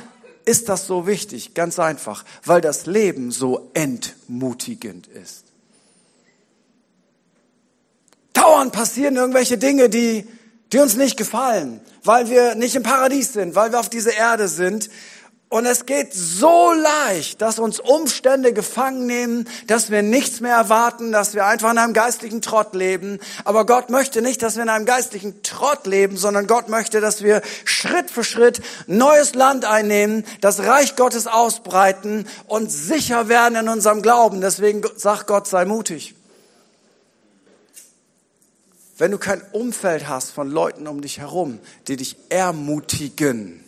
[0.45, 1.55] ist das so wichtig?
[1.55, 5.46] Ganz einfach, weil das Leben so entmutigend ist.
[8.37, 10.27] Dauernd passieren irgendwelche Dinge, die,
[10.73, 14.49] die uns nicht gefallen, weil wir nicht im Paradies sind, weil wir auf dieser Erde
[14.49, 14.91] sind.
[15.49, 21.13] Und es geht so leicht, dass uns Umstände gefangen nehmen, dass wir nichts mehr erwarten,
[21.13, 23.21] dass wir einfach in einem geistlichen Trott leben.
[23.45, 27.23] Aber Gott möchte nicht, dass wir in einem geistlichen Trott leben, sondern Gott möchte, dass
[27.23, 33.69] wir Schritt für Schritt neues Land einnehmen, das Reich Gottes ausbreiten und sicher werden in
[33.69, 34.41] unserem Glauben.
[34.41, 36.16] Deswegen sagt Gott, sei mutig.
[38.99, 43.63] Wenn du kein Umfeld hast von Leuten um dich herum, die dich ermutigen,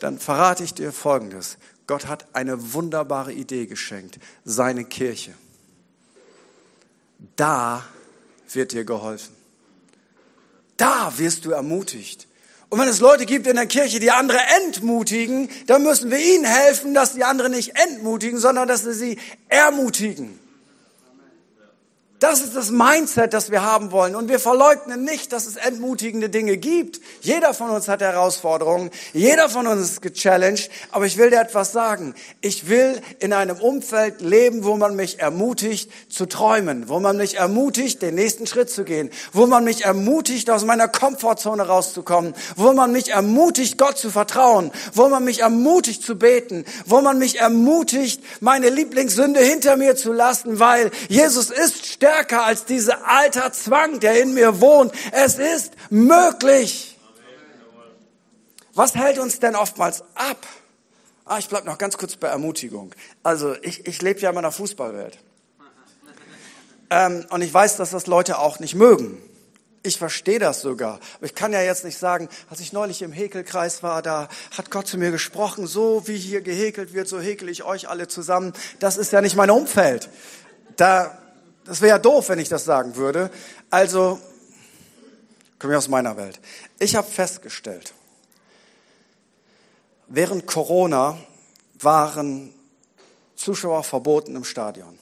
[0.00, 1.58] dann verrate ich dir Folgendes.
[1.86, 5.34] Gott hat eine wunderbare Idee geschenkt, seine Kirche.
[7.36, 7.84] Da
[8.52, 9.34] wird dir geholfen.
[10.76, 12.26] Da wirst du ermutigt.
[12.70, 16.44] Und wenn es Leute gibt in der Kirche, die andere entmutigen, dann müssen wir ihnen
[16.44, 20.40] helfen, dass die anderen nicht entmutigen, sondern dass wir sie ermutigen.
[22.24, 24.16] Das ist das Mindset, das wir haben wollen.
[24.16, 26.98] Und wir verleugnen nicht, dass es entmutigende Dinge gibt.
[27.20, 28.90] Jeder von uns hat Herausforderungen.
[29.12, 30.70] Jeder von uns ist gechallenged.
[30.90, 32.14] Aber ich will dir etwas sagen.
[32.40, 37.36] Ich will in einem Umfeld leben, wo man mich ermutigt zu träumen, wo man mich
[37.36, 42.72] ermutigt, den nächsten Schritt zu gehen, wo man mich ermutigt, aus meiner Komfortzone rauszukommen, wo
[42.72, 47.40] man mich ermutigt, Gott zu vertrauen, wo man mich ermutigt zu beten, wo man mich
[47.40, 53.52] ermutigt, meine Lieblingssünde hinter mir zu lassen, weil Jesus ist stärker stärker als dieser alter
[53.52, 54.92] Zwang, der in mir wohnt.
[55.12, 56.98] Es ist möglich.
[58.74, 60.46] Was hält uns denn oftmals ab?
[61.24, 62.94] Ah, ich bleib noch ganz kurz bei Ermutigung.
[63.22, 65.18] Also ich, ich lebe ja in meiner Fußballwelt.
[66.90, 69.18] Ähm, und ich weiß, dass das Leute auch nicht mögen.
[69.82, 71.00] Ich verstehe das sogar.
[71.16, 74.70] Aber ich kann ja jetzt nicht sagen, als ich neulich im Häkelkreis war, da hat
[74.70, 78.52] Gott zu mir gesprochen, so wie hier gehäkelt wird, so häkel ich euch alle zusammen.
[78.80, 80.08] Das ist ja nicht mein Umfeld.
[80.76, 81.23] Da
[81.64, 83.30] das wäre ja doof, wenn ich das sagen würde.
[83.70, 84.20] Also,
[85.58, 86.40] komme ich aus meiner Welt.
[86.78, 87.94] Ich habe festgestellt,
[90.08, 91.18] während Corona
[91.80, 92.54] waren
[93.36, 94.98] Zuschauer verboten im Stadion.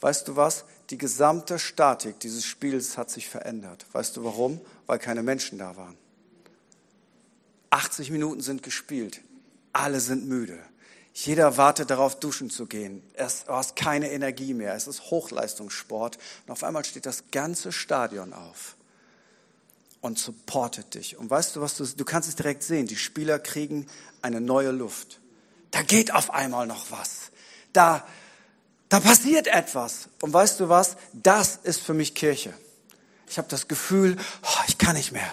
[0.00, 0.64] Weißt du was?
[0.90, 3.86] Die gesamte Statik dieses Spiels hat sich verändert.
[3.92, 4.60] Weißt du warum?
[4.86, 5.96] Weil keine Menschen da waren.
[7.70, 9.20] 80 Minuten sind gespielt.
[9.72, 10.58] Alle sind müde.
[11.12, 13.02] Jeder wartet darauf, duschen zu gehen.
[13.14, 14.74] Es, du hast keine Energie mehr.
[14.74, 16.18] Es ist Hochleistungssport.
[16.46, 18.76] Und auf einmal steht das ganze Stadion auf
[20.00, 21.18] und supportet dich.
[21.18, 22.86] Und weißt du was, du, du kannst es direkt sehen.
[22.86, 23.86] Die Spieler kriegen
[24.22, 25.20] eine neue Luft.
[25.72, 27.30] Da geht auf einmal noch was.
[27.72, 28.06] Da,
[28.88, 30.08] da passiert etwas.
[30.20, 30.96] Und weißt du was?
[31.12, 32.54] Das ist für mich Kirche.
[33.28, 35.32] Ich habe das Gefühl, oh, ich kann nicht mehr.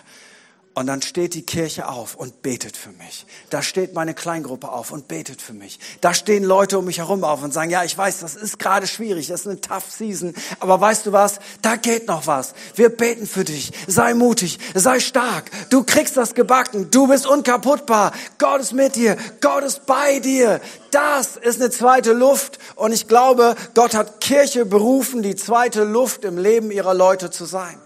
[0.78, 3.26] Und dann steht die Kirche auf und betet für mich.
[3.50, 5.80] Da steht meine Kleingruppe auf und betet für mich.
[6.02, 8.86] Da stehen Leute um mich herum auf und sagen, ja, ich weiß, das ist gerade
[8.86, 11.40] schwierig, das ist eine tough season, aber weißt du was?
[11.64, 12.54] Da geht noch was.
[12.76, 13.72] Wir beten für dich.
[13.88, 15.50] Sei mutig, sei stark.
[15.72, 16.92] Du kriegst das gebacken.
[16.92, 18.12] Du bist unkaputtbar.
[18.38, 19.18] Gott ist mit dir.
[19.42, 20.62] Gott ist bei dir.
[20.92, 22.60] Das ist eine zweite Luft.
[22.76, 27.46] Und ich glaube, Gott hat Kirche berufen, die zweite Luft im Leben ihrer Leute zu
[27.46, 27.80] sein.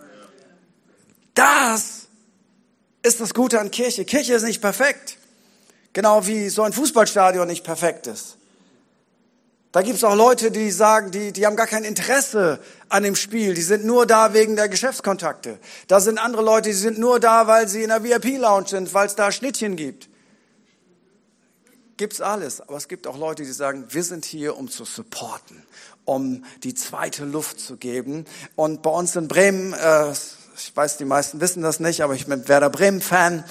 [1.35, 2.00] Das
[3.03, 4.05] ist das Gute an Kirche.
[4.05, 5.17] Kirche ist nicht perfekt.
[5.93, 8.37] Genau wie so ein Fußballstadion nicht perfekt ist.
[9.71, 12.59] Da gibt es auch Leute, die sagen, die, die haben gar kein Interesse
[12.89, 13.53] an dem Spiel.
[13.53, 15.59] Die sind nur da wegen der Geschäftskontakte.
[15.87, 19.07] Da sind andere Leute, die sind nur da, weil sie in der VIP-Lounge sind, weil
[19.07, 20.09] es da Schnittchen gibt.
[21.95, 22.59] Gibt's alles.
[22.59, 25.63] Aber es gibt auch Leute, die sagen, wir sind hier, um zu supporten,
[26.03, 28.25] um die zweite Luft zu geben.
[28.57, 30.13] Und bei uns in Bremen, äh,
[30.63, 33.43] ich weiß, die meisten wissen das nicht, aber ich bin Werder Bremen-Fan.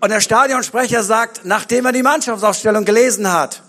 [0.00, 3.62] Und der Stadionsprecher sagt, nachdem er die Mannschaftsaufstellung gelesen hat,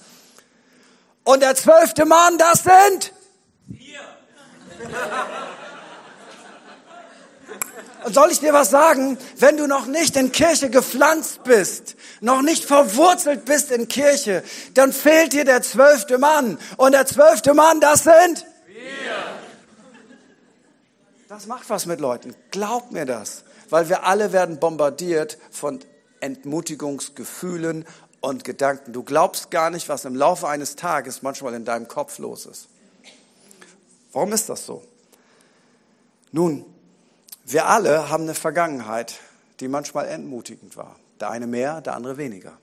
[1.24, 3.13] und der zwölfte Mann, das sind?
[3.68, 4.00] Hier.
[8.04, 9.18] Und soll ich dir was sagen?
[9.38, 14.44] Wenn du noch nicht in Kirche gepflanzt bist, noch nicht verwurzelt bist in Kirche,
[14.76, 16.60] dann fehlt dir der zwölfte Mann.
[16.78, 18.46] Und der zwölfte Mann, das sind?
[18.68, 19.45] Wir.
[21.36, 22.34] Das macht was mit Leuten.
[22.50, 23.43] Glaub mir das.
[23.69, 25.82] Weil wir alle werden bombardiert von
[26.21, 27.84] Entmutigungsgefühlen
[28.21, 28.93] und Gedanken.
[28.93, 32.69] Du glaubst gar nicht, was im Laufe eines Tages manchmal in deinem Kopf los ist.
[34.13, 34.82] Warum ist das so?
[36.32, 36.65] Nun,
[37.43, 39.15] wir alle haben eine Vergangenheit,
[39.60, 40.95] die manchmal entmutigend war.
[41.19, 42.54] Der eine mehr, der andere weniger.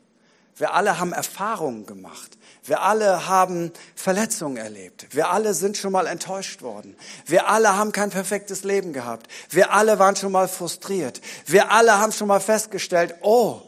[0.56, 2.38] Wir alle haben Erfahrungen gemacht.
[2.64, 5.06] Wir alle haben Verletzungen erlebt.
[5.10, 6.96] Wir alle sind schon mal enttäuscht worden.
[7.26, 9.26] Wir alle haben kein perfektes Leben gehabt.
[9.50, 11.20] Wir alle waren schon mal frustriert.
[11.46, 13.62] Wir alle haben schon mal festgestellt, oh,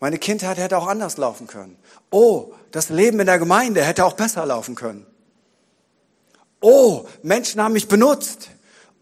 [0.00, 1.78] meine Kindheit hätte auch anders laufen können.
[2.10, 5.06] Oh, das Leben in der Gemeinde hätte auch besser laufen können.
[6.60, 8.50] Oh, Menschen haben mich benutzt.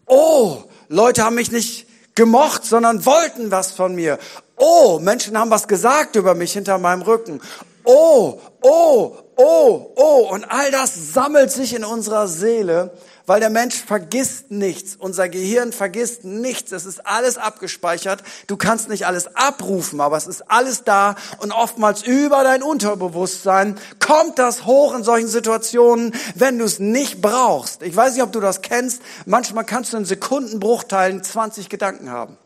[0.05, 4.19] Oh, Leute haben mich nicht gemocht, sondern wollten was von mir.
[4.57, 7.41] Oh, Menschen haben was gesagt über mich hinter meinem Rücken.
[7.83, 10.29] Oh, oh, oh, oh.
[10.31, 12.91] Und all das sammelt sich in unserer Seele,
[13.25, 14.95] weil der Mensch vergisst nichts.
[14.95, 16.71] Unser Gehirn vergisst nichts.
[16.71, 18.23] Es ist alles abgespeichert.
[18.47, 21.15] Du kannst nicht alles abrufen, aber es ist alles da.
[21.39, 27.21] Und oftmals über dein Unterbewusstsein kommt das hoch in solchen Situationen, wenn du es nicht
[27.21, 27.81] brauchst.
[27.81, 29.01] Ich weiß nicht, ob du das kennst.
[29.25, 32.37] Manchmal kannst du in Sekundenbruchteilen 20 Gedanken haben.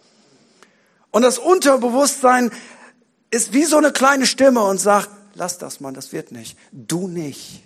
[1.18, 2.52] Und das Unterbewusstsein
[3.32, 6.56] ist wie so eine kleine Stimme und sagt, lass das mal, das wird nicht.
[6.72, 7.64] Du nicht.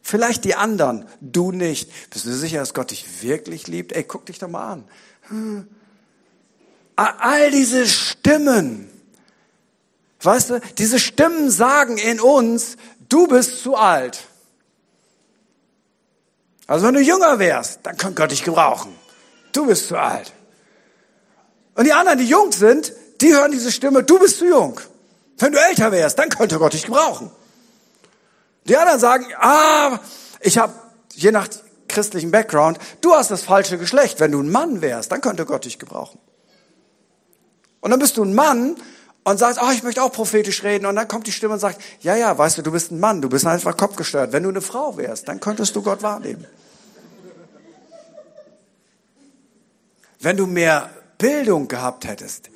[0.00, 1.90] Vielleicht die anderen, du nicht.
[2.08, 3.92] Bist du sicher, dass Gott dich wirklich liebt?
[3.92, 4.84] Ey, guck dich doch mal an.
[5.28, 5.68] Hm.
[6.96, 8.90] All diese Stimmen,
[10.22, 12.78] weißt du, diese Stimmen sagen in uns,
[13.10, 14.28] du bist zu alt.
[16.66, 18.96] Also wenn du jünger wärst, dann könnte Gott dich gebrauchen.
[19.52, 20.32] Du bist zu alt.
[21.74, 24.80] Und die anderen, die jung sind, die hören diese Stimme, du bist zu jung.
[25.38, 27.30] Wenn du älter wärst, dann könnte Gott dich gebrauchen.
[28.66, 29.98] Die anderen sagen, ah,
[30.40, 30.72] ich habe,
[31.14, 31.48] je nach
[31.88, 34.20] christlichen Background, du hast das falsche Geschlecht.
[34.20, 36.18] Wenn du ein Mann wärst, dann könnte Gott dich gebrauchen.
[37.80, 38.76] Und dann bist du ein Mann
[39.24, 40.86] und sagst, oh, ich möchte auch prophetisch reden.
[40.86, 43.20] Und dann kommt die Stimme und sagt, ja, ja, weißt du, du bist ein Mann,
[43.20, 44.32] du bist einfach kopfgesteuert.
[44.32, 46.46] Wenn du eine Frau wärst, dann könntest du Gott wahrnehmen.
[50.20, 52.50] Wenn du mehr Bildung gehabt hättest,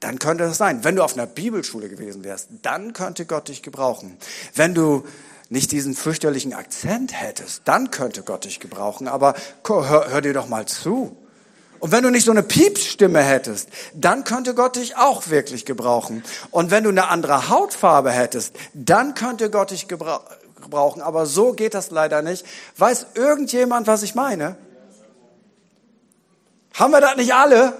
[0.00, 0.82] dann könnte das sein.
[0.82, 4.16] Wenn du auf einer Bibelschule gewesen wärst, dann könnte Gott dich gebrauchen.
[4.54, 5.04] Wenn du
[5.50, 9.08] nicht diesen fürchterlichen Akzent hättest, dann könnte Gott dich gebrauchen.
[9.08, 9.34] Aber
[9.66, 11.16] hör, hör dir doch mal zu.
[11.80, 16.22] Und wenn du nicht so eine Piepsstimme hättest, dann könnte Gott dich auch wirklich gebrauchen.
[16.50, 21.00] Und wenn du eine andere Hautfarbe hättest, dann könnte Gott dich gebrauchen.
[21.00, 22.46] Aber so geht das leider nicht.
[22.76, 24.56] Weiß irgendjemand, was ich meine?
[26.74, 27.72] Haben wir das nicht alle?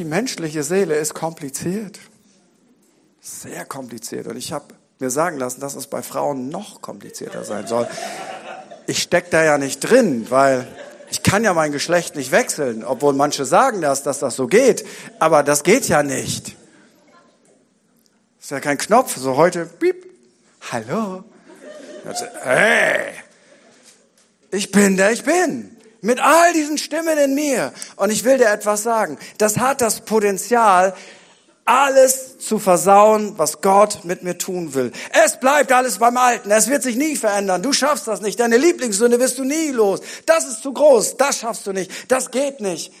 [0.00, 1.98] Die menschliche Seele ist kompliziert.
[3.20, 4.28] Sehr kompliziert.
[4.28, 4.64] Und ich habe
[4.98, 7.86] mir sagen lassen, dass es bei Frauen noch komplizierter sein soll.
[8.86, 10.66] Ich steck da ja nicht drin, weil
[11.10, 14.86] ich kann ja mein Geschlecht nicht wechseln, obwohl manche sagen das, dass das so geht.
[15.18, 16.56] Aber das geht ja nicht.
[18.40, 20.06] Ist ja kein Knopf, so heute, piep,
[20.72, 21.24] hallo.
[22.06, 23.12] Also, hey,
[24.50, 25.76] ich bin der ich bin.
[26.02, 27.72] Mit all diesen Stimmen in mir.
[27.96, 29.18] Und ich will dir etwas sagen.
[29.38, 30.94] Das hat das Potenzial,
[31.66, 34.92] alles zu versauen, was Gott mit mir tun will.
[35.12, 36.50] Es bleibt alles beim Alten.
[36.50, 37.62] Es wird sich nie verändern.
[37.62, 38.40] Du schaffst das nicht.
[38.40, 40.00] Deine Lieblingssünde wirst du nie los.
[40.26, 41.16] Das ist zu groß.
[41.16, 42.10] Das schaffst du nicht.
[42.10, 42.92] Das geht nicht.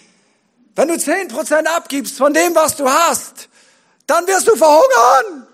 [0.76, 3.48] Wenn du zehn Prozent abgibst von dem, was du hast,
[4.06, 5.46] dann wirst du verhungern.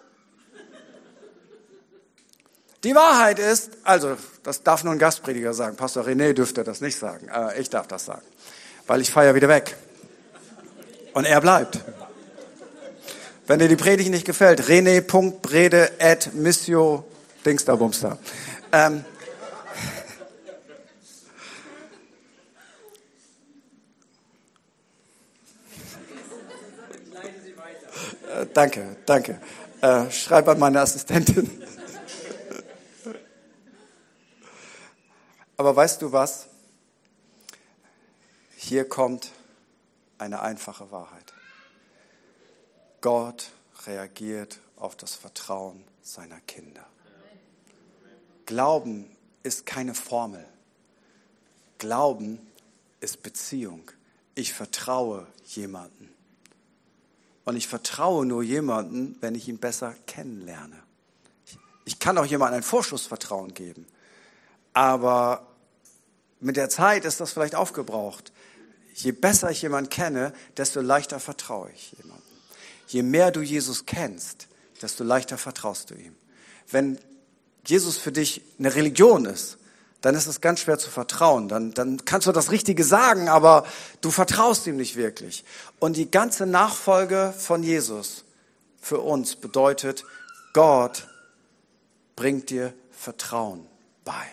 [2.84, 4.16] Die Wahrheit ist, also,
[4.46, 5.76] das darf nur ein Gastprediger sagen.
[5.76, 7.28] Pastor René dürfte das nicht sagen.
[7.28, 8.22] Äh, ich darf das sagen.
[8.86, 9.76] Weil ich feiere wieder weg.
[11.14, 11.80] Und er bleibt.
[13.48, 17.04] Wenn dir die Predigt nicht gefällt, rene.brede at missio
[17.44, 18.18] dingsterbumster.
[18.70, 19.02] Ähm,
[28.32, 29.40] äh, danke, danke.
[29.80, 31.50] Äh, schreib an meine Assistentin.
[35.56, 36.48] Aber weißt du was?
[38.56, 39.32] Hier kommt
[40.18, 41.32] eine einfache Wahrheit.
[43.00, 43.50] Gott
[43.86, 46.84] reagiert auf das Vertrauen seiner Kinder.
[48.46, 49.10] Glauben
[49.42, 50.44] ist keine Formel.
[51.78, 52.38] Glauben
[53.00, 53.90] ist Beziehung.
[54.34, 56.10] Ich vertraue jemanden.
[57.44, 60.82] Und ich vertraue nur jemanden, wenn ich ihn besser kennenlerne.
[61.84, 63.86] Ich kann auch jemandem ein Vorschussvertrauen geben.
[64.76, 65.46] Aber
[66.38, 68.30] mit der Zeit ist das vielleicht aufgebraucht.
[68.92, 72.22] Je besser ich jemanden kenne, desto leichter vertraue ich jemandem.
[72.86, 74.48] Je mehr du Jesus kennst,
[74.82, 76.14] desto leichter vertraust du ihm.
[76.70, 76.98] Wenn
[77.64, 79.56] Jesus für dich eine Religion ist,
[80.02, 81.48] dann ist es ganz schwer zu vertrauen.
[81.48, 83.64] Dann, dann kannst du das Richtige sagen, aber
[84.02, 85.46] du vertraust ihm nicht wirklich.
[85.78, 88.24] Und die ganze Nachfolge von Jesus
[88.78, 90.04] für uns bedeutet,
[90.52, 91.08] Gott
[92.14, 93.66] bringt dir Vertrauen
[94.04, 94.26] bei.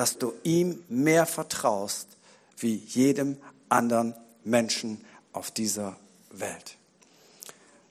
[0.00, 2.08] Dass du ihm mehr vertraust
[2.56, 3.36] wie jedem
[3.68, 5.94] anderen Menschen auf dieser
[6.30, 6.78] Welt.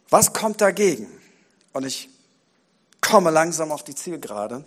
[0.09, 1.07] Was kommt dagegen?
[1.71, 2.09] Und ich
[2.99, 4.63] komme langsam auf die Zielgerade,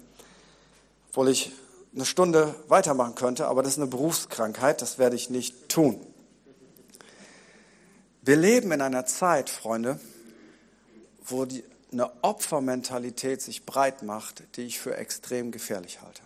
[1.08, 1.50] obwohl ich
[1.92, 6.00] eine Stunde weitermachen könnte, aber das ist eine Berufskrankheit, das werde ich nicht tun.
[8.20, 9.98] Wir leben in einer Zeit, Freunde,
[11.24, 16.21] wo die, eine Opfermentalität sich breit macht, die ich für extrem gefährlich halte.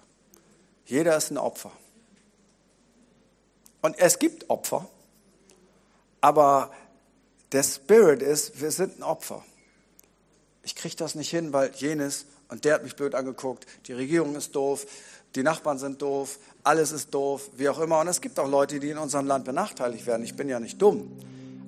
[0.87, 1.73] Jeder ist ein Opfer.
[3.83, 4.89] Und es gibt Opfer,
[6.21, 6.73] aber
[7.53, 9.45] der Spirit ist, wir sind ein Opfer.
[10.63, 14.35] Ich kriege das nicht hin, weil jenes, und der hat mich blöd angeguckt, die Regierung
[14.35, 14.87] ist doof,
[15.37, 18.01] die Nachbarn sind doof, alles ist doof, wie auch immer.
[18.01, 20.25] Und es gibt auch Leute, die in unserem Land benachteiligt werden.
[20.25, 21.13] Ich bin ja nicht dumm.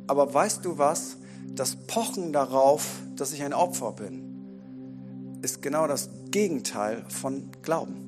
[0.07, 1.17] Aber weißt du was?
[1.55, 8.08] Das Pochen darauf, dass ich ein Opfer bin, ist genau das Gegenteil von Glauben.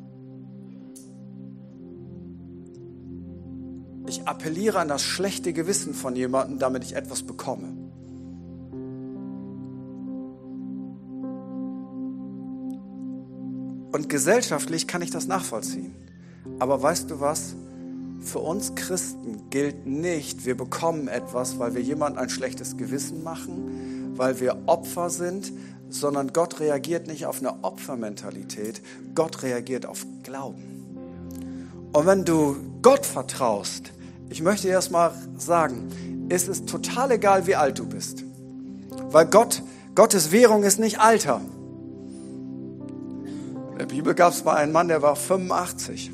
[4.10, 7.68] Ich appelliere an das schlechte Gewissen von jemandem, damit ich etwas bekomme.
[13.92, 15.94] Und gesellschaftlich kann ich das nachvollziehen.
[16.58, 17.54] Aber weißt du was?
[18.20, 24.14] Für uns Christen gilt nicht, wir bekommen etwas, weil wir jemandem ein schlechtes Gewissen machen,
[24.16, 25.52] weil wir Opfer sind,
[25.88, 28.82] sondern Gott reagiert nicht auf eine Opfermentalität,
[29.14, 30.64] Gott reagiert auf Glauben.
[31.92, 33.92] Und wenn du Gott vertraust,
[34.30, 38.24] ich möchte erst mal sagen, es ist total egal, wie alt du bist.
[39.10, 39.62] Weil Gott,
[39.94, 41.40] Gottes Währung ist nicht Alter.
[43.72, 46.12] In der Bibel gab es mal einen Mann, der war 85.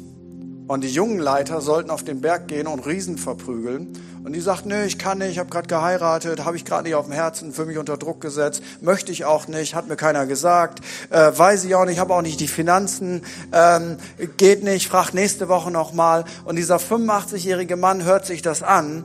[0.69, 3.93] Und die jungen Leiter sollten auf den Berg gehen und Riesen verprügeln.
[4.25, 6.97] Und die sagt, nö, ich kann nicht, ich habe gerade geheiratet, habe ich gerade nicht
[6.97, 10.27] auf dem Herzen, für mich unter Druck gesetzt, möchte ich auch nicht, hat mir keiner
[10.27, 13.99] gesagt, äh, weiß ich auch nicht, habe auch nicht die Finanzen, ähm,
[14.37, 16.25] geht nicht, fragt nächste Woche nochmal.
[16.45, 19.05] Und dieser 85-jährige Mann hört sich das an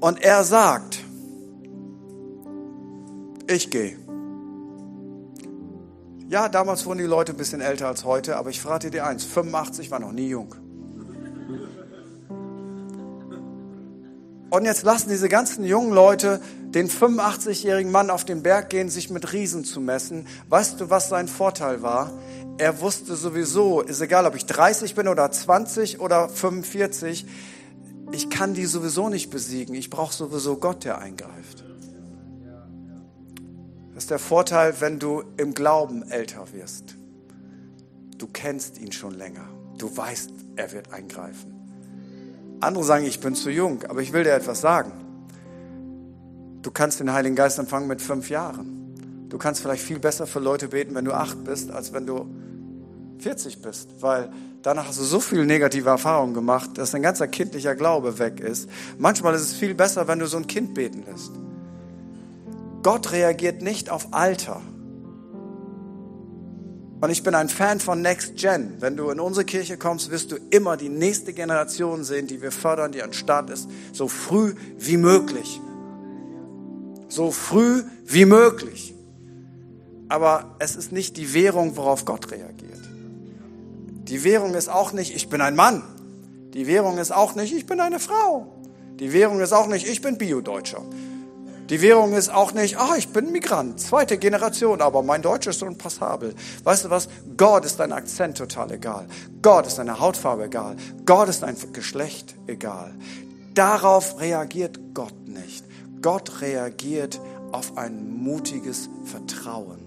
[0.00, 0.98] und er sagt,
[3.46, 3.96] ich gehe.
[6.28, 9.24] Ja, damals wurden die Leute ein bisschen älter als heute, aber ich verrate dir eins,
[9.24, 10.54] 85 war noch nie jung.
[14.50, 19.10] Und jetzt lassen diese ganzen jungen Leute den 85-jährigen Mann auf den Berg gehen, sich
[19.10, 20.26] mit Riesen zu messen.
[20.48, 22.12] Weißt du, was sein Vorteil war?
[22.56, 27.26] Er wusste sowieso, ist egal, ob ich 30 bin oder 20 oder 45,
[28.10, 29.74] ich kann die sowieso nicht besiegen.
[29.74, 31.64] Ich brauche sowieso Gott, der eingreift.
[33.94, 36.96] Das ist der Vorteil, wenn du im Glauben älter wirst.
[38.16, 39.46] Du kennst ihn schon länger.
[39.76, 41.57] Du weißt, er wird eingreifen.
[42.60, 44.92] Andere sagen, ich bin zu jung, aber ich will dir etwas sagen.
[46.62, 49.26] Du kannst den Heiligen Geist empfangen mit fünf Jahren.
[49.28, 52.26] Du kannst vielleicht viel besser für Leute beten, wenn du acht bist, als wenn du
[53.18, 54.30] 40 bist, weil
[54.62, 58.68] danach hast du so viele negative Erfahrungen gemacht, dass dein ganzer kindlicher Glaube weg ist.
[58.96, 61.32] Manchmal ist es viel besser, wenn du so ein Kind beten lässt.
[62.82, 64.60] Gott reagiert nicht auf Alter.
[67.00, 68.74] Und ich bin ein Fan von Next Gen.
[68.80, 72.50] Wenn du in unsere Kirche kommst, wirst du immer die nächste Generation sehen, die wir
[72.50, 75.60] fördern, die an Start ist, so früh wie möglich.
[77.08, 78.94] So früh wie möglich.
[80.08, 82.80] Aber es ist nicht die Währung, worauf Gott reagiert.
[84.08, 85.82] Die Währung ist auch nicht, ich bin ein Mann.
[86.54, 88.52] Die Währung ist auch nicht, ich bin eine Frau.
[88.98, 90.82] Die Währung ist auch nicht, ich bin Bio-Deutscher.
[91.70, 95.58] Die Währung ist auch nicht, ah, ich bin Migrant, zweite Generation, aber mein Deutsch ist
[95.58, 96.34] so passabel.
[96.64, 97.08] Weißt du was?
[97.36, 99.06] Gott ist dein Akzent total egal.
[99.42, 100.76] Gott ist deine Hautfarbe egal.
[101.04, 102.94] Gott ist dein Geschlecht egal.
[103.52, 105.64] Darauf reagiert Gott nicht.
[106.00, 107.20] Gott reagiert
[107.52, 109.80] auf ein mutiges Vertrauen.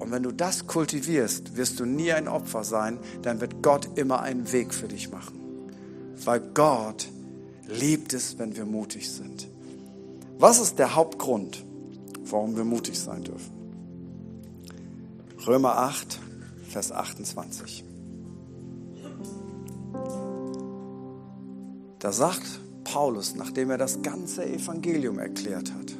[0.00, 4.22] Und wenn du das kultivierst, wirst du nie ein Opfer sein, dann wird Gott immer
[4.22, 5.38] einen Weg für dich machen.
[6.24, 7.06] Weil Gott
[7.70, 9.48] liebt es, wenn wir mutig sind.
[10.38, 11.64] Was ist der Hauptgrund,
[12.24, 13.52] warum wir mutig sein dürfen?
[15.46, 16.18] Römer 8,
[16.68, 17.84] Vers 28.
[21.98, 25.92] Da sagt Paulus, nachdem er das ganze Evangelium erklärt hat,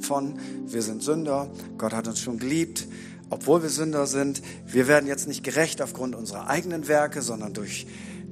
[0.00, 2.86] von wir sind Sünder, Gott hat uns schon geliebt,
[3.30, 7.86] obwohl wir Sünder sind, wir werden jetzt nicht gerecht aufgrund unserer eigenen Werke, sondern durch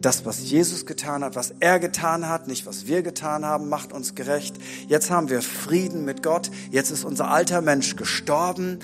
[0.04, 3.92] das, was Jesus getan hat, was er getan hat, nicht was wir getan haben, macht
[3.92, 4.56] uns gerecht.
[4.88, 6.50] Jetzt haben wir Frieden mit Gott.
[6.70, 8.80] Jetzt ist unser alter Mensch gestorben.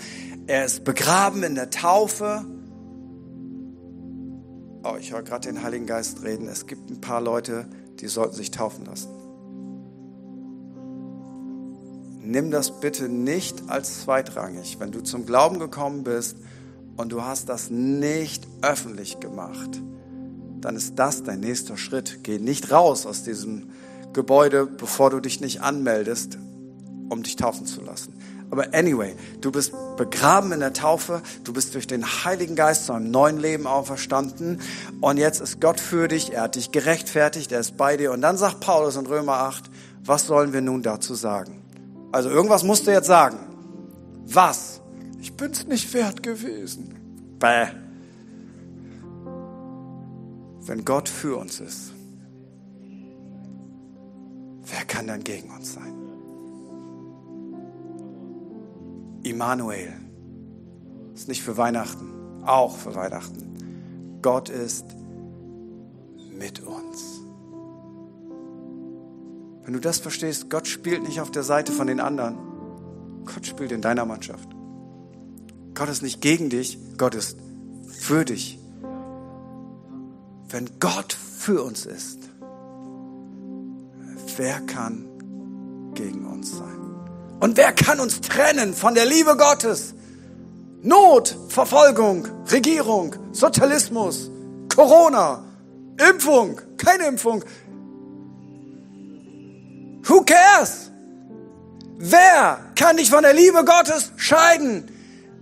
[0.46, 2.44] Er ist begraben in der Taufe.
[4.84, 6.48] Oh, ich höre gerade den Heiligen Geist reden.
[6.48, 7.66] Es gibt ein paar Leute,
[8.00, 9.08] die sollten sich taufen lassen.
[12.20, 14.78] Nimm das bitte nicht als zweitrangig.
[14.78, 16.36] Wenn du zum Glauben gekommen bist
[16.96, 19.80] und du hast das nicht öffentlich gemacht,
[20.60, 22.20] dann ist das dein nächster Schritt.
[22.22, 23.70] Geh nicht raus aus diesem
[24.12, 26.38] Gebäude, bevor du dich nicht anmeldest,
[27.08, 28.14] um dich taufen zu lassen.
[28.50, 32.94] Aber anyway, du bist begraben in der Taufe, du bist durch den Heiligen Geist zu
[32.94, 34.60] einem neuen Leben auferstanden
[35.02, 38.10] und jetzt ist Gott für dich, er hat dich gerechtfertigt, er ist bei dir.
[38.10, 39.64] Und dann sagt Paulus in Römer 8,
[40.02, 41.62] was sollen wir nun dazu sagen?
[42.10, 43.38] Also irgendwas musst du jetzt sagen.
[44.24, 44.80] Was?
[45.20, 46.94] Ich bin's nicht wert gewesen.
[47.38, 47.66] Bäh
[50.68, 51.92] wenn Gott für uns ist,
[54.64, 55.94] wer kann dann gegen uns sein?
[59.22, 59.94] Immanuel
[61.14, 64.18] ist nicht für Weihnachten, auch für Weihnachten.
[64.22, 64.84] Gott ist
[66.32, 67.20] mit uns.
[69.64, 72.38] Wenn du das verstehst, Gott spielt nicht auf der Seite von den anderen.
[73.24, 74.48] Gott spielt in deiner Mannschaft.
[75.74, 77.38] Gott ist nicht gegen dich, Gott ist
[77.86, 78.58] für dich.
[80.50, 82.20] Wenn Gott für uns ist,
[84.36, 85.04] wer kann
[85.94, 86.78] gegen uns sein?
[87.40, 89.94] Und wer kann uns trennen von der Liebe Gottes?
[90.80, 94.30] Not, Verfolgung, Regierung, Sozialismus,
[94.74, 95.44] Corona,
[96.08, 97.44] Impfung, keine Impfung.
[100.04, 100.90] Who cares?
[101.98, 104.90] Wer kann dich von der Liebe Gottes scheiden?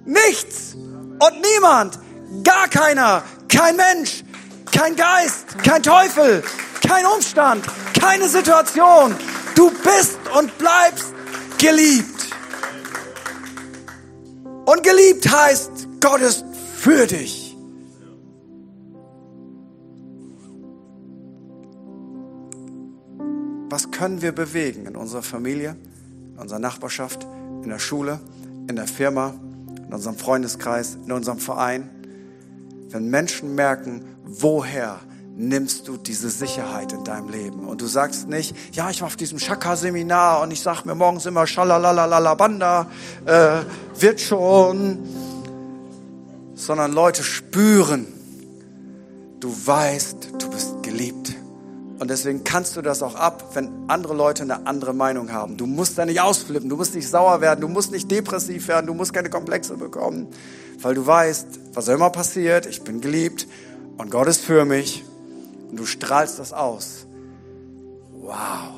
[0.04, 1.98] Nichts und niemand,
[2.42, 4.24] gar keiner, kein Mensch,
[4.72, 6.42] kein Geist, kein Teufel,
[6.86, 7.64] kein Umstand,
[7.98, 9.14] keine Situation.
[9.54, 11.12] Du bist und bleibst
[11.58, 12.30] geliebt.
[14.66, 16.44] Und geliebt heißt, Gott ist
[16.76, 17.46] für dich.
[23.68, 25.76] Was können wir bewegen in unserer Familie,
[26.32, 27.26] in unserer Nachbarschaft,
[27.62, 28.20] in der Schule,
[28.68, 29.34] in der Firma,
[29.86, 31.90] in unserem Freundeskreis, in unserem Verein?
[32.90, 35.00] Wenn Menschen merken, woher
[35.36, 37.66] nimmst du diese Sicherheit in deinem Leben?
[37.66, 41.26] Und du sagst nicht, ja, ich war auf diesem Shaka-Seminar und ich sag mir morgens
[41.26, 42.86] immer Schalalalala
[43.24, 43.62] äh,
[43.98, 44.98] wird schon.
[46.54, 48.06] Sondern Leute spüren,
[49.40, 51.34] du weißt, du bist geliebt.
[51.98, 55.56] Und deswegen kannst du das auch ab, wenn andere Leute eine andere Meinung haben.
[55.58, 58.86] Du musst da nicht ausflippen, du musst nicht sauer werden, du musst nicht depressiv werden,
[58.86, 60.28] du musst keine Komplexe bekommen,
[60.80, 63.46] weil du weißt, was immer passiert, ich bin geliebt
[63.98, 65.04] und Gott ist für mich
[65.70, 67.06] und du strahlst das aus.
[68.12, 68.72] Wow.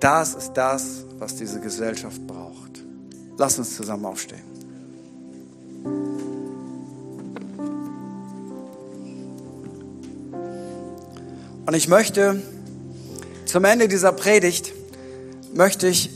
[0.00, 2.84] Das ist das, was diese Gesellschaft braucht.
[3.38, 4.42] Lass uns zusammen aufstehen.
[11.66, 12.40] Und ich möchte
[13.44, 14.72] zum Ende dieser Predigt
[15.52, 16.10] möchte ich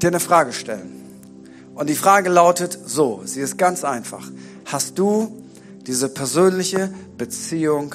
[0.00, 1.00] dir eine Frage stellen.
[1.74, 4.30] Und die Frage lautet so, sie ist ganz einfach.
[4.64, 5.42] Hast du
[5.86, 7.94] diese persönliche Beziehung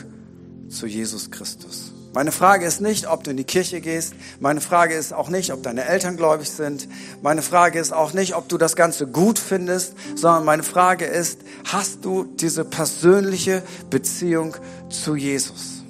[0.69, 1.95] zu Jesus Christus.
[2.15, 4.13] Meine Frage ist nicht, ob du in die Kirche gehst.
[4.39, 6.87] Meine Frage ist auch nicht, ob deine Eltern gläubig sind.
[7.21, 11.41] Meine Frage ist auch nicht, ob du das Ganze gut findest, sondern meine Frage ist,
[11.65, 14.55] hast du diese persönliche Beziehung
[14.89, 15.83] zu Jesus?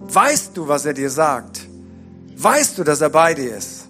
[0.00, 1.60] Weißt du, was er dir sagt?
[2.36, 3.86] Weißt du, dass er bei dir ist?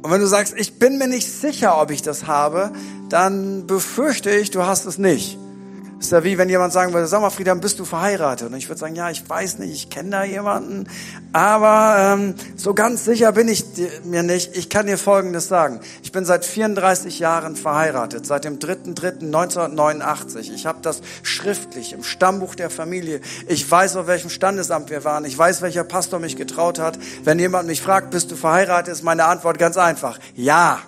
[0.00, 2.70] Und wenn du sagst, ich bin mir nicht sicher, ob ich das habe,
[3.08, 5.36] dann befürchte ich, du hast es nicht.
[6.00, 8.48] Ist ja wie wenn jemand sagen würde, sag mal Friedhelm, bist du verheiratet?
[8.48, 10.88] Und ich würde sagen, ja, ich weiß nicht, ich kenne da jemanden,
[11.34, 13.66] aber ähm, so ganz sicher bin ich
[14.04, 14.56] mir nicht.
[14.56, 15.80] Ich kann dir Folgendes sagen.
[16.02, 20.54] Ich bin seit 34 Jahren verheiratet, seit dem 3.3.1989.
[20.54, 23.20] Ich habe das schriftlich im Stammbuch der Familie.
[23.46, 25.26] Ich weiß, auf welchem Standesamt wir waren.
[25.26, 26.98] Ich weiß, welcher Pastor mich getraut hat.
[27.24, 30.18] Wenn jemand mich fragt, bist du verheiratet, ist meine Antwort ganz einfach.
[30.34, 30.78] Ja.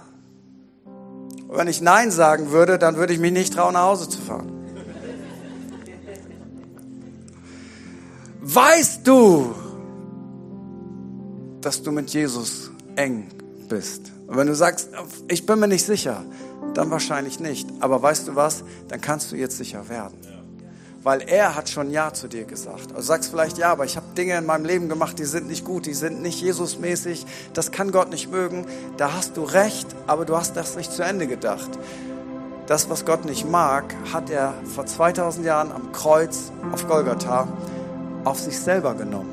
[0.87, 4.19] Und wenn ich Nein sagen würde, dann würde ich mich nicht trauen, nach Hause zu
[4.19, 4.62] fahren.
[8.45, 9.55] Weißt du,
[11.61, 13.29] dass du mit Jesus eng
[13.69, 14.11] bist?
[14.27, 14.89] Und wenn du sagst,
[15.29, 16.25] ich bin mir nicht sicher,
[16.75, 17.69] dann wahrscheinlich nicht.
[17.79, 18.65] Aber weißt du was?
[18.89, 20.19] Dann kannst du jetzt sicher werden.
[21.05, 22.93] Weil er hat schon Ja zu dir gesagt.
[22.93, 25.65] Also sagst vielleicht, ja, aber ich habe Dinge in meinem Leben gemacht, die sind nicht
[25.65, 27.25] gut, die sind nicht Jesusmäßig,
[27.55, 28.67] das kann Gott nicht mögen.
[28.97, 31.71] Da hast du recht, aber du hast das nicht zu Ende gedacht.
[32.67, 37.47] Das, was Gott nicht mag, hat er vor 2000 Jahren am Kreuz auf Golgatha
[38.25, 39.33] auf sich selber genommen.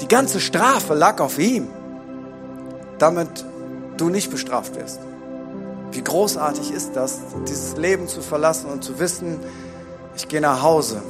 [0.00, 1.68] Die ganze Strafe lag auf ihm,
[2.98, 3.44] damit
[3.96, 5.00] du nicht bestraft wirst.
[5.92, 7.18] Wie großartig ist das,
[7.48, 9.40] dieses Leben zu verlassen und zu wissen,
[10.16, 11.02] ich gehe nach Hause.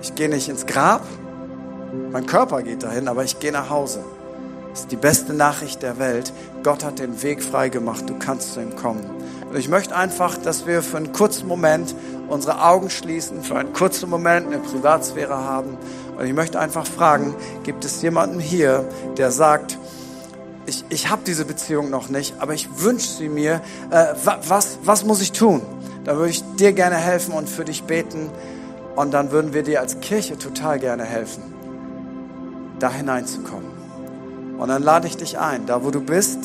[0.00, 1.02] Ich gehe nicht ins Grab,
[2.12, 4.04] mein Körper geht dahin, aber ich gehe nach Hause.
[4.70, 6.32] Das ist die beste Nachricht der Welt.
[6.62, 9.04] Gott hat den Weg frei gemacht, du kannst zu ihm kommen.
[9.48, 11.94] Und ich möchte einfach, dass wir für einen kurzen Moment
[12.28, 15.76] unsere Augen schließen, für einen kurzen Moment eine Privatsphäre haben.
[16.16, 17.34] Und ich möchte einfach fragen,
[17.64, 19.78] gibt es jemanden hier, der sagt,
[20.66, 23.60] ich, ich habe diese Beziehung noch nicht, aber ich wünsche sie mir.
[23.90, 24.14] Äh,
[24.48, 25.60] was, was muss ich tun?
[26.04, 28.30] Da würde ich dir gerne helfen und für dich beten.
[28.96, 31.42] Und dann würden wir dir als Kirche total gerne helfen,
[32.78, 33.74] da hineinzukommen.
[34.58, 36.38] Und dann lade ich dich ein, da wo du bist.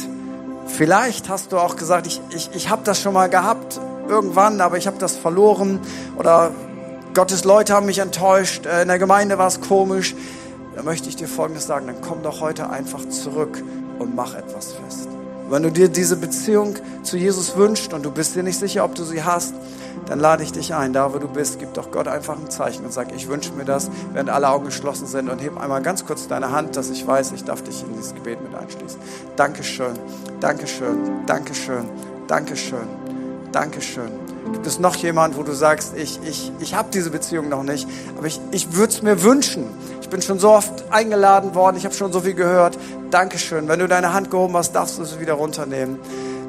[0.66, 4.78] Vielleicht hast du auch gesagt, ich, ich, ich habe das schon mal gehabt, irgendwann, aber
[4.78, 5.80] ich habe das verloren
[6.18, 6.52] oder
[7.20, 10.16] Gottes Leute haben mich enttäuscht, äh, in der Gemeinde war es komisch.
[10.74, 13.62] Da möchte ich dir Folgendes sagen, dann komm doch heute einfach zurück
[14.00, 15.10] und mach etwas fest.
[15.50, 18.96] wenn du dir diese Beziehung zu Jesus wünschst und du bist dir nicht sicher, ob
[18.96, 19.54] du sie hast,
[20.06, 22.86] dann lade ich dich ein, da wo du bist, gib doch Gott einfach ein Zeichen
[22.86, 26.06] und sag, ich wünsche mir das, während alle Augen geschlossen sind und heb einmal ganz
[26.06, 28.98] kurz deine Hand, dass ich weiß, ich darf dich in dieses Gebet mit einschließen.
[29.36, 30.00] Dankeschön,
[30.40, 31.84] Dankeschön, Dankeschön,
[32.28, 32.88] Dankeschön.
[33.52, 34.29] Dankeschön.
[34.54, 37.88] Gibt es noch jemand, wo du sagst, ich, ich, ich habe diese Beziehung noch nicht,
[38.18, 39.66] aber ich, ich würde es mir wünschen.
[40.02, 42.78] Ich bin schon so oft eingeladen worden, ich habe schon so viel gehört.
[43.12, 43.68] Dankeschön.
[43.68, 46.00] Wenn du deine Hand gehoben hast, darfst du sie wieder runternehmen.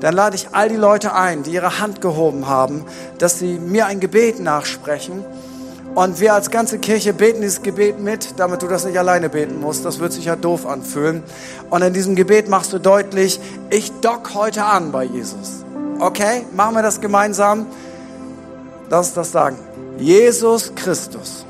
[0.01, 2.84] Dann lade ich all die Leute ein, die ihre Hand gehoben haben,
[3.18, 5.24] dass sie mir ein Gebet nachsprechen.
[5.94, 9.61] Und wir als ganze Kirche beten dieses Gebet mit, damit du das nicht alleine beten
[9.61, 9.84] musst.
[9.84, 11.22] Das wird sich ja doof anfühlen.
[11.68, 13.40] Und in diesem Gebet machst du deutlich,
[13.70, 15.64] ich dock heute an bei Jesus.
[15.98, 17.66] Okay, machen wir das gemeinsam.
[18.91, 19.57] Lass uns das sagen.
[19.99, 21.47] Jesus Christus,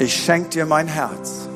[0.00, 1.48] ich schenke dir mein Herz.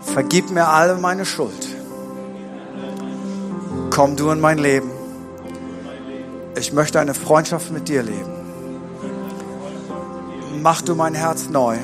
[0.00, 1.68] Vergib mir alle meine Schuld.
[3.90, 4.90] Komm du in mein Leben.
[6.56, 8.32] Ich möchte eine Freundschaft mit dir leben.
[10.62, 11.76] Mach du mein Herz neu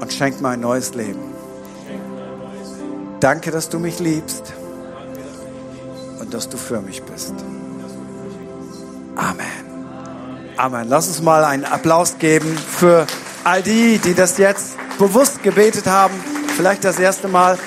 [0.00, 1.20] und schenk mir ein neues Leben.
[3.18, 4.52] Danke, dass du mich liebst
[6.34, 7.32] dass du für mich bist.
[9.16, 9.46] Amen.
[10.56, 10.88] Amen.
[10.88, 13.06] Lass uns mal einen Applaus geben für
[13.44, 16.14] all die, die das jetzt bewusst gebetet haben.
[16.56, 17.58] Vielleicht das erste Mal.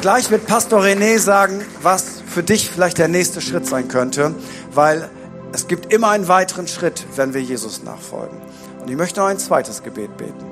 [0.00, 4.34] Gleich wird Pastor René sagen, was für dich vielleicht der nächste Schritt sein könnte,
[4.74, 5.08] weil
[5.52, 8.36] es gibt immer einen weiteren Schritt, wenn wir Jesus nachfolgen.
[8.80, 10.44] Und ich möchte noch ein zweites Gebet beten.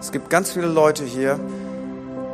[0.00, 1.38] Es gibt ganz viele Leute hier,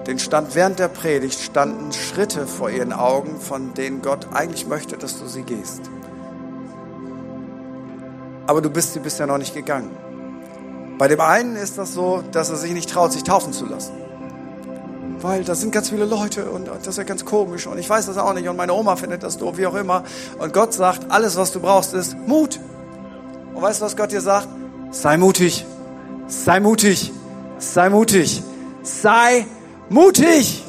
[0.09, 4.97] den stand während der Predigt standen Schritte vor ihren Augen, von denen Gott eigentlich möchte,
[4.97, 5.83] dass du sie gehst.
[8.47, 9.91] Aber du bist sie bisher noch nicht gegangen.
[10.97, 13.93] Bei dem einen ist das so, dass er sich nicht traut, sich taufen zu lassen.
[15.21, 18.07] Weil da sind ganz viele Leute und das ist ja ganz komisch und ich weiß
[18.07, 20.05] das auch nicht und meine Oma findet das doof, wie auch immer.
[20.39, 22.59] Und Gott sagt, alles was du brauchst ist Mut.
[23.53, 24.49] Und weißt du, was Gott dir sagt?
[24.91, 25.67] Sei mutig,
[26.29, 27.13] sei mutig,
[27.59, 28.43] sei mutig,
[28.83, 29.47] sei
[29.91, 30.65] mutig.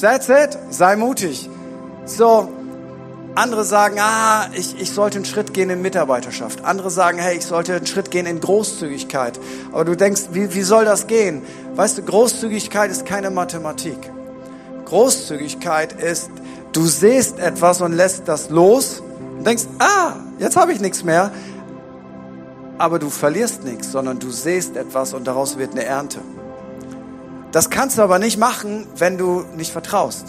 [0.00, 0.56] That's it.
[0.70, 1.48] Sei mutig.
[2.04, 2.48] So,
[3.34, 6.64] Andere sagen, ah, ich, ich sollte einen Schritt gehen in Mitarbeiterschaft.
[6.64, 9.38] Andere sagen, hey, ich sollte einen Schritt gehen in Großzügigkeit.
[9.72, 11.42] Aber du denkst, wie, wie soll das gehen?
[11.76, 13.98] Weißt du, Großzügigkeit ist keine Mathematik.
[14.86, 16.30] Großzügigkeit ist,
[16.72, 19.00] du siehst etwas und lässt das los
[19.38, 21.30] und denkst, ah, jetzt habe ich nichts mehr.
[22.78, 26.18] Aber du verlierst nichts, sondern du siehst etwas und daraus wird eine Ernte.
[27.52, 30.26] Das kannst du aber nicht machen, wenn du nicht vertraust.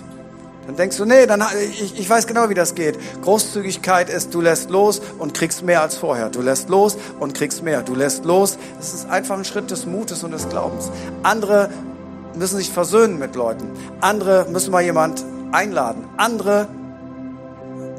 [0.67, 2.97] Dann denkst du, nee, dann, ich, ich weiß genau, wie das geht.
[3.23, 6.29] Großzügigkeit ist, du lässt los und kriegst mehr als vorher.
[6.29, 7.81] Du lässt los und kriegst mehr.
[7.81, 8.57] Du lässt los.
[8.79, 10.91] Es ist einfach ein Schritt des Mutes und des Glaubens.
[11.23, 11.69] Andere
[12.35, 13.69] müssen sich versöhnen mit Leuten.
[14.01, 16.05] Andere müssen mal jemand einladen.
[16.17, 16.67] Andere,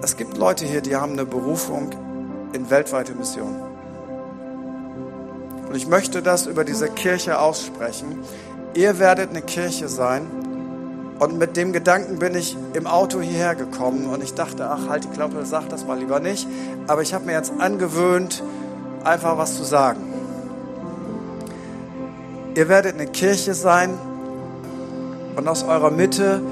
[0.02, 1.90] es gibt Leute hier, die haben eine Berufung
[2.52, 3.56] in weltweite Mission.
[5.68, 8.20] Und ich möchte das über diese Kirche aussprechen.
[8.74, 10.26] Ihr werdet eine Kirche sein,
[11.22, 15.04] und mit dem Gedanken bin ich im Auto hierher gekommen und ich dachte, ach, halt
[15.04, 16.48] die Klappe, sag das mal lieber nicht.
[16.88, 18.42] Aber ich habe mir jetzt angewöhnt,
[19.04, 20.00] einfach was zu sagen.
[22.56, 23.90] Ihr werdet eine Kirche sein
[25.36, 26.42] und aus eurer Mitte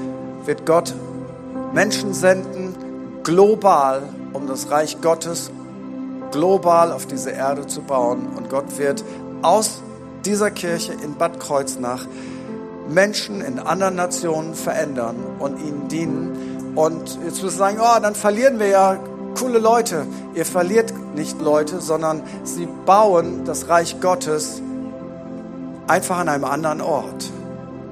[0.45, 0.95] wird Gott
[1.73, 2.73] Menschen senden,
[3.23, 5.51] global, um das Reich Gottes
[6.31, 8.29] global auf diese Erde zu bauen.
[8.37, 9.03] Und Gott wird
[9.41, 9.81] aus
[10.25, 12.05] dieser Kirche in Bad Kreuznach
[12.89, 16.73] Menschen in anderen Nationen verändern und ihnen dienen.
[16.75, 18.99] Und jetzt muss ich sagen, oh, dann verlieren wir ja
[19.37, 20.05] coole Leute.
[20.35, 24.61] Ihr verliert nicht Leute, sondern sie bauen das Reich Gottes
[25.87, 27.29] einfach an einem anderen Ort.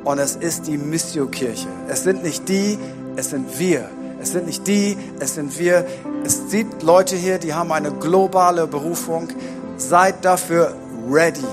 [0.03, 1.67] Und es ist die Missio-Kirche.
[1.87, 2.77] Es sind nicht die,
[3.15, 3.89] es sind wir.
[4.21, 5.85] Es sind nicht die, es sind wir.
[6.23, 9.29] Es sieht Leute hier, die haben eine globale Berufung.
[9.77, 10.73] Seid dafür
[11.09, 11.45] ready.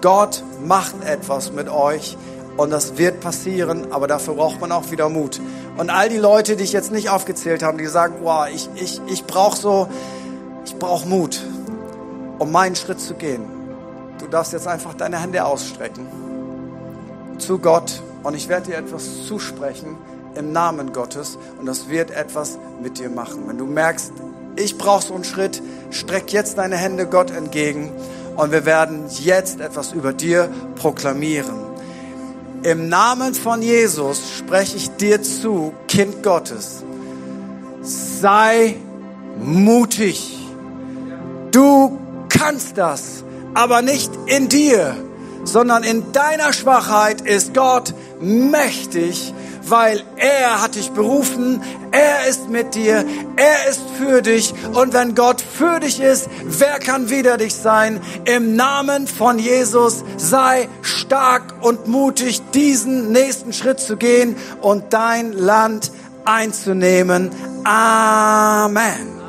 [0.00, 2.16] Gott macht etwas mit euch.
[2.56, 5.40] Und das wird passieren, aber dafür braucht man auch wieder Mut.
[5.78, 9.00] Und all die Leute, die ich jetzt nicht aufgezählt habe, die sagen, wow, ich, ich,
[9.06, 9.88] ich brauche so,
[10.64, 11.40] ich brauche Mut,
[12.38, 13.44] um meinen Schritt zu gehen.
[14.18, 16.06] Du darfst jetzt einfach deine Hände ausstrecken
[17.38, 19.96] zu Gott und ich werde dir etwas zusprechen
[20.34, 23.44] im Namen Gottes und das wird etwas mit dir machen.
[23.46, 24.12] Wenn du merkst,
[24.56, 27.90] ich brauche so einen Schritt, streck jetzt deine Hände Gott entgegen
[28.36, 31.54] und wir werden jetzt etwas über dir proklamieren.
[32.62, 36.82] Im Namen von Jesus spreche ich dir zu, Kind Gottes.
[37.82, 38.76] Sei
[39.42, 40.38] mutig.
[41.50, 43.24] Du kannst das,
[43.54, 44.94] aber nicht in dir,
[45.44, 49.32] sondern in deiner Schwachheit ist Gott mächtig
[49.70, 51.62] weil er hat dich berufen,
[51.92, 53.04] er ist mit dir,
[53.36, 58.00] er ist für dich und wenn Gott für dich ist, wer kann wider dich sein?
[58.24, 65.32] Im Namen von Jesus sei stark und mutig, diesen nächsten Schritt zu gehen und dein
[65.32, 65.92] Land
[66.24, 67.30] einzunehmen.
[67.64, 69.19] Amen.